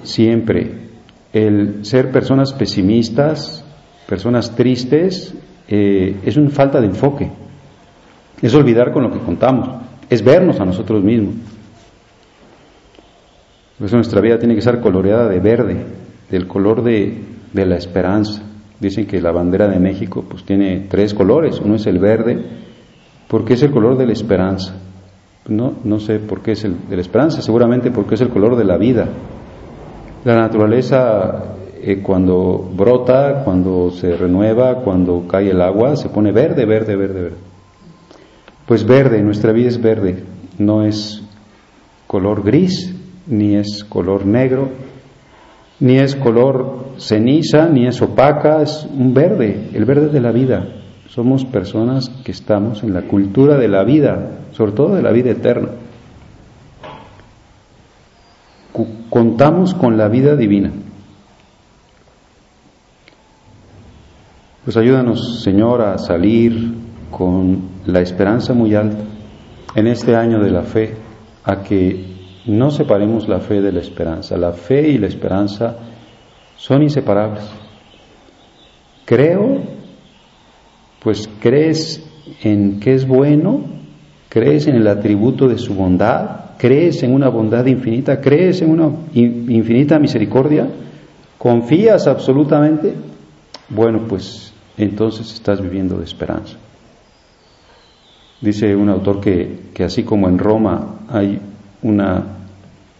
siempre. 0.02 0.89
El 1.32 1.84
ser 1.84 2.10
personas 2.10 2.52
pesimistas, 2.52 3.64
personas 4.08 4.54
tristes, 4.56 5.34
eh, 5.68 6.16
es 6.24 6.36
una 6.36 6.50
falta 6.50 6.80
de 6.80 6.86
enfoque, 6.86 7.30
es 8.42 8.54
olvidar 8.54 8.92
con 8.92 9.04
lo 9.04 9.12
que 9.12 9.20
contamos, 9.20 9.68
es 10.08 10.24
vernos 10.24 10.58
a 10.60 10.64
nosotros 10.64 11.04
mismos. 11.04 11.34
Por 13.78 13.86
eso 13.86 13.96
nuestra 13.96 14.20
vida 14.20 14.38
tiene 14.38 14.54
que 14.54 14.60
ser 14.60 14.80
coloreada 14.80 15.28
de 15.28 15.38
verde, 15.38 15.86
del 16.30 16.46
color 16.46 16.82
de, 16.82 17.22
de 17.52 17.66
la 17.66 17.76
esperanza. 17.76 18.42
Dicen 18.80 19.06
que 19.06 19.20
la 19.20 19.30
bandera 19.30 19.68
de 19.68 19.78
México 19.78 20.24
pues 20.28 20.44
tiene 20.44 20.86
tres 20.88 21.14
colores, 21.14 21.60
uno 21.64 21.76
es 21.76 21.86
el 21.86 21.98
verde, 21.98 22.44
porque 23.28 23.54
es 23.54 23.62
el 23.62 23.70
color 23.70 23.96
de 23.96 24.06
la 24.06 24.12
esperanza. 24.12 24.74
No, 25.48 25.74
no 25.84 26.00
sé 26.00 26.18
por 26.18 26.42
qué 26.42 26.52
es 26.52 26.64
el 26.64 26.88
de 26.88 26.96
la 26.96 27.02
esperanza, 27.02 27.40
seguramente 27.42 27.90
porque 27.90 28.16
es 28.16 28.20
el 28.20 28.28
color 28.28 28.56
de 28.56 28.64
la 28.64 28.76
vida. 28.76 29.08
La 30.24 30.36
naturaleza 30.36 31.44
eh, 31.82 32.02
cuando 32.02 32.70
brota, 32.74 33.42
cuando 33.42 33.90
se 33.90 34.16
renueva, 34.16 34.82
cuando 34.82 35.26
cae 35.26 35.50
el 35.50 35.62
agua, 35.62 35.96
se 35.96 36.10
pone 36.10 36.30
verde, 36.30 36.66
verde, 36.66 36.94
verde, 36.94 37.22
verde. 37.22 37.36
Pues 38.66 38.84
verde, 38.84 39.22
nuestra 39.22 39.52
vida 39.52 39.68
es 39.68 39.80
verde, 39.80 40.22
no 40.58 40.84
es 40.84 41.22
color 42.06 42.42
gris, 42.44 42.94
ni 43.26 43.56
es 43.56 43.82
color 43.82 44.26
negro, 44.26 44.68
ni 45.80 45.96
es 45.96 46.14
color 46.16 46.84
ceniza, 46.98 47.70
ni 47.70 47.86
es 47.86 48.02
opaca, 48.02 48.60
es 48.60 48.86
un 48.94 49.14
verde, 49.14 49.70
el 49.72 49.86
verde 49.86 50.08
de 50.08 50.20
la 50.20 50.32
vida. 50.32 50.68
Somos 51.08 51.46
personas 51.46 52.10
que 52.24 52.32
estamos 52.32 52.82
en 52.82 52.92
la 52.92 53.02
cultura 53.02 53.56
de 53.56 53.68
la 53.68 53.84
vida, 53.84 54.32
sobre 54.52 54.72
todo 54.72 54.94
de 54.96 55.02
la 55.02 55.12
vida 55.12 55.30
eterna. 55.30 55.70
Contamos 59.10 59.74
con 59.74 59.98
la 59.98 60.08
vida 60.08 60.36
divina. 60.36 60.70
Pues 64.64 64.76
ayúdanos, 64.76 65.42
Señor, 65.42 65.82
a 65.82 65.98
salir 65.98 66.74
con 67.10 67.60
la 67.86 68.00
esperanza 68.00 68.54
muy 68.54 68.76
alta 68.76 69.02
en 69.74 69.88
este 69.88 70.14
año 70.14 70.38
de 70.38 70.50
la 70.52 70.62
fe, 70.62 70.94
a 71.42 71.62
que 71.62 72.04
no 72.46 72.70
separemos 72.70 73.28
la 73.28 73.40
fe 73.40 73.60
de 73.60 73.72
la 73.72 73.80
esperanza. 73.80 74.36
La 74.36 74.52
fe 74.52 74.88
y 74.88 74.98
la 74.98 75.08
esperanza 75.08 75.76
son 76.56 76.82
inseparables. 76.82 77.42
Creo, 79.04 79.60
pues 81.02 81.28
crees 81.40 82.08
en 82.44 82.78
que 82.78 82.94
es 82.94 83.08
bueno, 83.08 83.64
crees 84.28 84.68
en 84.68 84.76
el 84.76 84.86
atributo 84.86 85.48
de 85.48 85.58
su 85.58 85.74
bondad, 85.74 86.49
crees 86.60 87.02
en 87.02 87.14
una 87.14 87.30
bondad 87.30 87.64
infinita, 87.64 88.20
crees 88.20 88.60
en 88.60 88.70
una 88.70 88.90
infinita 89.14 89.98
misericordia, 89.98 90.68
confías 91.38 92.06
absolutamente, 92.06 92.92
bueno, 93.70 94.00
pues 94.06 94.52
entonces 94.76 95.32
estás 95.32 95.62
viviendo 95.62 95.96
de 95.96 96.04
esperanza. 96.04 96.58
Dice 98.42 98.76
un 98.76 98.90
autor 98.90 99.22
que, 99.22 99.70
que 99.72 99.84
así 99.84 100.02
como 100.02 100.28
en 100.28 100.38
Roma 100.38 100.96
hay 101.08 101.40
una 101.82 102.24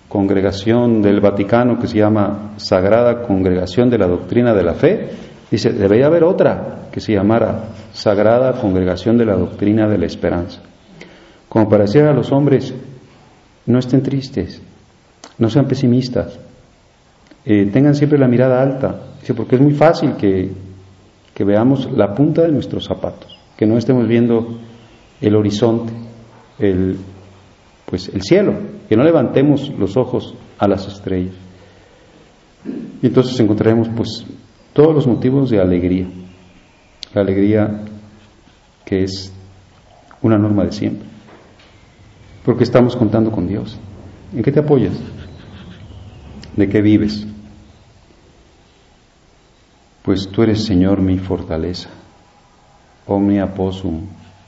congregación 0.09 1.03
del 1.03 1.21
Vaticano 1.21 1.79
que 1.79 1.87
se 1.87 1.99
llama 1.99 2.53
Sagrada 2.57 3.21
Congregación 3.21 3.91
de 3.91 3.99
la 3.99 4.07
Doctrina 4.07 4.55
de 4.55 4.63
la 4.63 4.73
Fe, 4.73 5.11
dice, 5.51 5.71
debería 5.71 6.07
haber 6.07 6.25
otra 6.25 6.89
que 6.91 7.01
se 7.01 7.13
llamara 7.13 7.65
Sagrada 7.93 8.59
Congregación 8.59 9.19
de 9.19 9.27
la 9.27 9.35
Doctrina 9.35 9.87
de 9.87 9.99
la 9.99 10.07
Esperanza. 10.07 10.63
Como 11.47 11.69
para 11.69 11.85
decir 11.85 12.05
a 12.05 12.15
los 12.15 12.33
hombres, 12.33 12.73
no 13.67 13.79
estén 13.79 14.03
tristes, 14.03 14.61
no 15.39 15.51
sean 15.51 15.67
pesimistas, 15.67 16.39
eh, 17.45 17.69
tengan 17.73 17.95
siempre 17.95 18.19
la 18.19 18.29
mirada 18.29 18.63
alta, 18.63 19.01
porque 19.37 19.55
es 19.55 19.61
muy 19.61 19.75
fácil 19.75 20.17
que 20.17 20.51
que 21.41 21.45
veamos 21.45 21.91
la 21.91 22.15
punta 22.15 22.43
de 22.43 22.53
nuestros 22.53 22.85
zapatos, 22.85 23.35
que 23.57 23.65
no 23.65 23.79
estemos 23.79 24.07
viendo 24.07 24.59
el 25.23 25.35
horizonte, 25.35 25.91
el, 26.59 26.99
pues 27.87 28.11
el 28.13 28.21
cielo, 28.21 28.53
que 28.87 28.95
no 28.95 29.05
levantemos 29.05 29.73
los 29.79 29.97
ojos 29.97 30.35
a 30.59 30.69
las 30.69 30.87
estrellas. 30.87 31.33
Y 33.03 33.07
entonces 33.07 33.41
encontraremos 33.41 33.89
pues 33.97 34.27
todos 34.75 34.95
los 34.95 35.07
motivos 35.07 35.49
de 35.49 35.61
alegría, 35.61 36.09
la 37.15 37.23
alegría 37.23 37.85
que 38.85 39.05
es 39.05 39.33
una 40.21 40.37
norma 40.37 40.65
de 40.65 40.73
siempre, 40.73 41.09
porque 42.45 42.65
estamos 42.65 42.97
contando 42.97 43.31
con 43.31 43.47
Dios. 43.47 43.79
¿En 44.35 44.43
qué 44.43 44.53
te 44.53 44.61
apoyas? 44.61 44.95
¿De 46.57 46.69
qué 46.69 46.81
vives? 46.81 47.27
pues 50.03 50.29
tú 50.29 50.43
eres 50.43 50.65
Señor 50.65 51.01
mi 51.01 51.19
fortaleza, 51.19 51.89
omnia 53.07 53.55
posum 53.55 54.01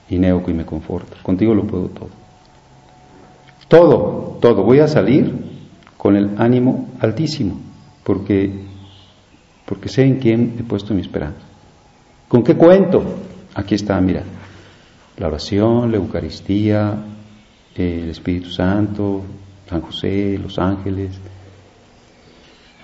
y 0.08 0.18
neuco 0.18 0.50
y 0.50 0.54
me 0.54 0.64
conforta. 0.64 1.16
Contigo 1.22 1.54
lo 1.54 1.64
puedo 1.64 1.86
todo. 1.86 2.10
Todo, 3.68 4.38
todo. 4.40 4.64
Voy 4.64 4.80
a 4.80 4.88
salir 4.88 5.32
con 5.96 6.16
el 6.16 6.30
ánimo 6.38 6.88
altísimo, 7.00 7.60
porque, 8.02 8.64
porque 9.64 9.88
sé 9.88 10.02
en 10.02 10.18
quién 10.18 10.56
he 10.58 10.62
puesto 10.62 10.94
mi 10.94 11.00
esperanza. 11.00 11.46
¿Con 12.28 12.42
qué 12.42 12.56
cuento? 12.56 13.02
Aquí 13.54 13.74
está, 13.74 14.00
mira, 14.00 14.24
la 15.16 15.28
oración, 15.28 15.92
la 15.92 15.98
Eucaristía, 15.98 17.04
el 17.74 18.10
Espíritu 18.10 18.50
Santo, 18.50 19.22
San 19.68 19.80
José, 19.80 20.38
los 20.38 20.58
ángeles, 20.58 21.12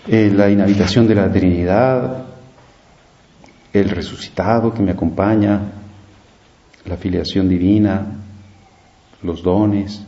eh, 0.06 0.32
la 0.34 0.48
inhabitación 0.48 1.06
de 1.06 1.14
la 1.14 1.30
Trinidad, 1.30 2.24
el 3.72 3.90
resucitado 3.90 4.72
que 4.72 4.82
me 4.82 4.92
acompaña, 4.92 5.60
la 6.86 6.96
filiación 6.96 7.48
divina, 7.48 8.06
los 9.22 9.42
dones, 9.42 10.02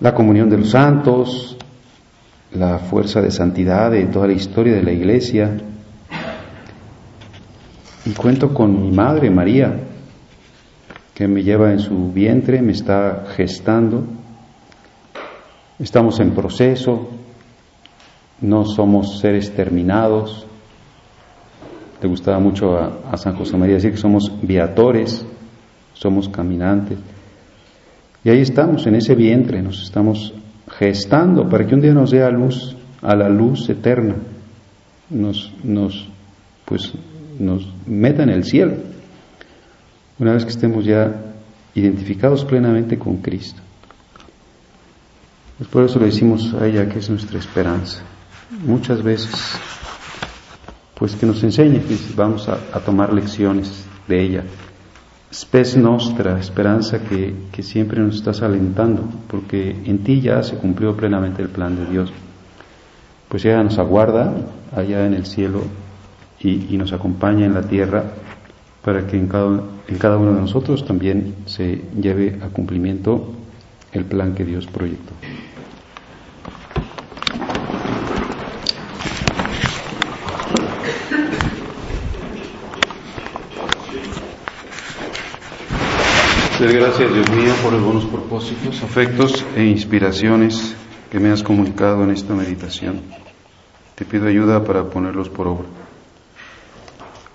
la 0.00 0.14
comunión 0.14 0.48
de 0.50 0.58
los 0.58 0.70
santos, 0.70 1.56
la 2.52 2.78
fuerza 2.78 3.20
de 3.20 3.30
santidad 3.30 3.90
de 3.90 4.06
toda 4.06 4.26
la 4.26 4.32
historia 4.32 4.74
de 4.74 4.82
la 4.82 4.92
iglesia. 4.92 5.56
Y 8.06 8.10
cuento 8.12 8.54
con 8.54 8.82
mi 8.82 8.90
madre 8.90 9.30
María, 9.30 9.87
que 11.18 11.26
me 11.26 11.42
lleva 11.42 11.72
en 11.72 11.80
su 11.80 12.12
vientre, 12.12 12.62
me 12.62 12.70
está 12.70 13.24
gestando. 13.34 14.04
Estamos 15.80 16.20
en 16.20 16.30
proceso, 16.30 17.08
no 18.40 18.64
somos 18.64 19.18
seres 19.18 19.50
terminados, 19.50 20.46
le 22.00 22.08
gustaba 22.08 22.38
mucho 22.38 22.78
a, 22.78 23.16
San 23.16 23.34
José 23.34 23.56
María 23.56 23.74
decir 23.74 23.90
que 23.90 23.96
somos 23.96 24.30
viatores, 24.42 25.26
somos 25.92 26.28
caminantes. 26.28 26.98
Y 28.22 28.30
ahí 28.30 28.40
estamos, 28.42 28.86
en 28.86 28.94
ese 28.94 29.16
vientre, 29.16 29.60
nos 29.60 29.82
estamos 29.82 30.32
gestando 30.70 31.48
para 31.48 31.66
que 31.66 31.74
un 31.74 31.80
día 31.80 31.94
nos 31.94 32.12
dé 32.12 32.22
a 32.22 32.30
luz, 32.30 32.76
a 33.02 33.16
la 33.16 33.28
luz 33.28 33.68
eterna, 33.68 34.14
nos, 35.10 35.52
nos, 35.64 36.08
pues, 36.64 36.92
nos 37.40 37.68
meta 37.88 38.22
en 38.22 38.28
el 38.28 38.44
cielo, 38.44 38.74
una 40.18 40.32
vez 40.32 40.44
que 40.44 40.50
estemos 40.50 40.84
ya 40.84 41.12
identificados 41.74 42.44
plenamente 42.44 42.98
con 42.98 43.18
Cristo. 43.18 43.60
Pues 45.58 45.70
por 45.70 45.84
eso 45.84 45.98
le 45.98 46.06
decimos 46.06 46.54
a 46.54 46.66
ella 46.66 46.88
que 46.88 46.98
es 46.98 47.10
nuestra 47.10 47.38
esperanza. 47.38 48.02
Muchas 48.64 49.02
veces 49.02 49.58
pues 50.94 51.14
que 51.14 51.26
nos 51.26 51.42
enseñe, 51.44 51.80
vamos 52.16 52.48
a, 52.48 52.80
tomar 52.80 53.12
lecciones 53.12 53.84
de 54.08 54.20
ella. 54.20 54.44
Spes 55.32 55.76
nostra, 55.76 56.40
esperanza 56.40 57.00
que, 57.00 57.34
que, 57.52 57.62
siempre 57.62 58.00
nos 58.00 58.16
estás 58.16 58.42
alentando, 58.42 59.04
porque 59.28 59.70
en 59.84 59.98
ti 59.98 60.20
ya 60.20 60.42
se 60.42 60.56
cumplió 60.56 60.96
plenamente 60.96 61.40
el 61.40 61.50
plan 61.50 61.76
de 61.76 61.86
Dios. 61.86 62.12
Pues 63.28 63.44
ella 63.44 63.62
nos 63.62 63.78
aguarda 63.78 64.34
allá 64.74 65.06
en 65.06 65.14
el 65.14 65.26
cielo 65.26 65.62
y, 66.40 66.74
y 66.74 66.78
nos 66.78 66.92
acompaña 66.92 67.46
en 67.46 67.54
la 67.54 67.62
tierra 67.62 68.04
para 68.82 69.06
que 69.06 69.16
en 69.16 69.28
cada, 69.28 69.60
en 69.88 69.98
cada 69.98 70.18
uno 70.18 70.34
de 70.34 70.40
nosotros 70.40 70.84
también 70.86 71.34
se 71.46 71.82
lleve 72.00 72.38
a 72.42 72.48
cumplimiento 72.48 73.32
el 73.92 74.04
plan 74.04 74.34
que 74.34 74.44
Dios 74.44 74.66
proyectó. 74.66 75.12
Te 86.58 86.66
gracias, 86.72 87.14
Dios 87.14 87.30
mío, 87.30 87.54
por 87.62 87.72
los 87.72 87.82
buenos 87.84 88.04
propósitos, 88.06 88.82
afectos 88.82 89.46
e 89.54 89.62
inspiraciones 89.62 90.74
que 91.08 91.20
me 91.20 91.30
has 91.30 91.44
comunicado 91.44 92.02
en 92.02 92.10
esta 92.10 92.34
meditación. 92.34 93.00
Te 93.94 94.04
pido 94.04 94.26
ayuda 94.26 94.64
para 94.64 94.90
ponerlos 94.90 95.28
por 95.28 95.46
obra. 95.46 95.66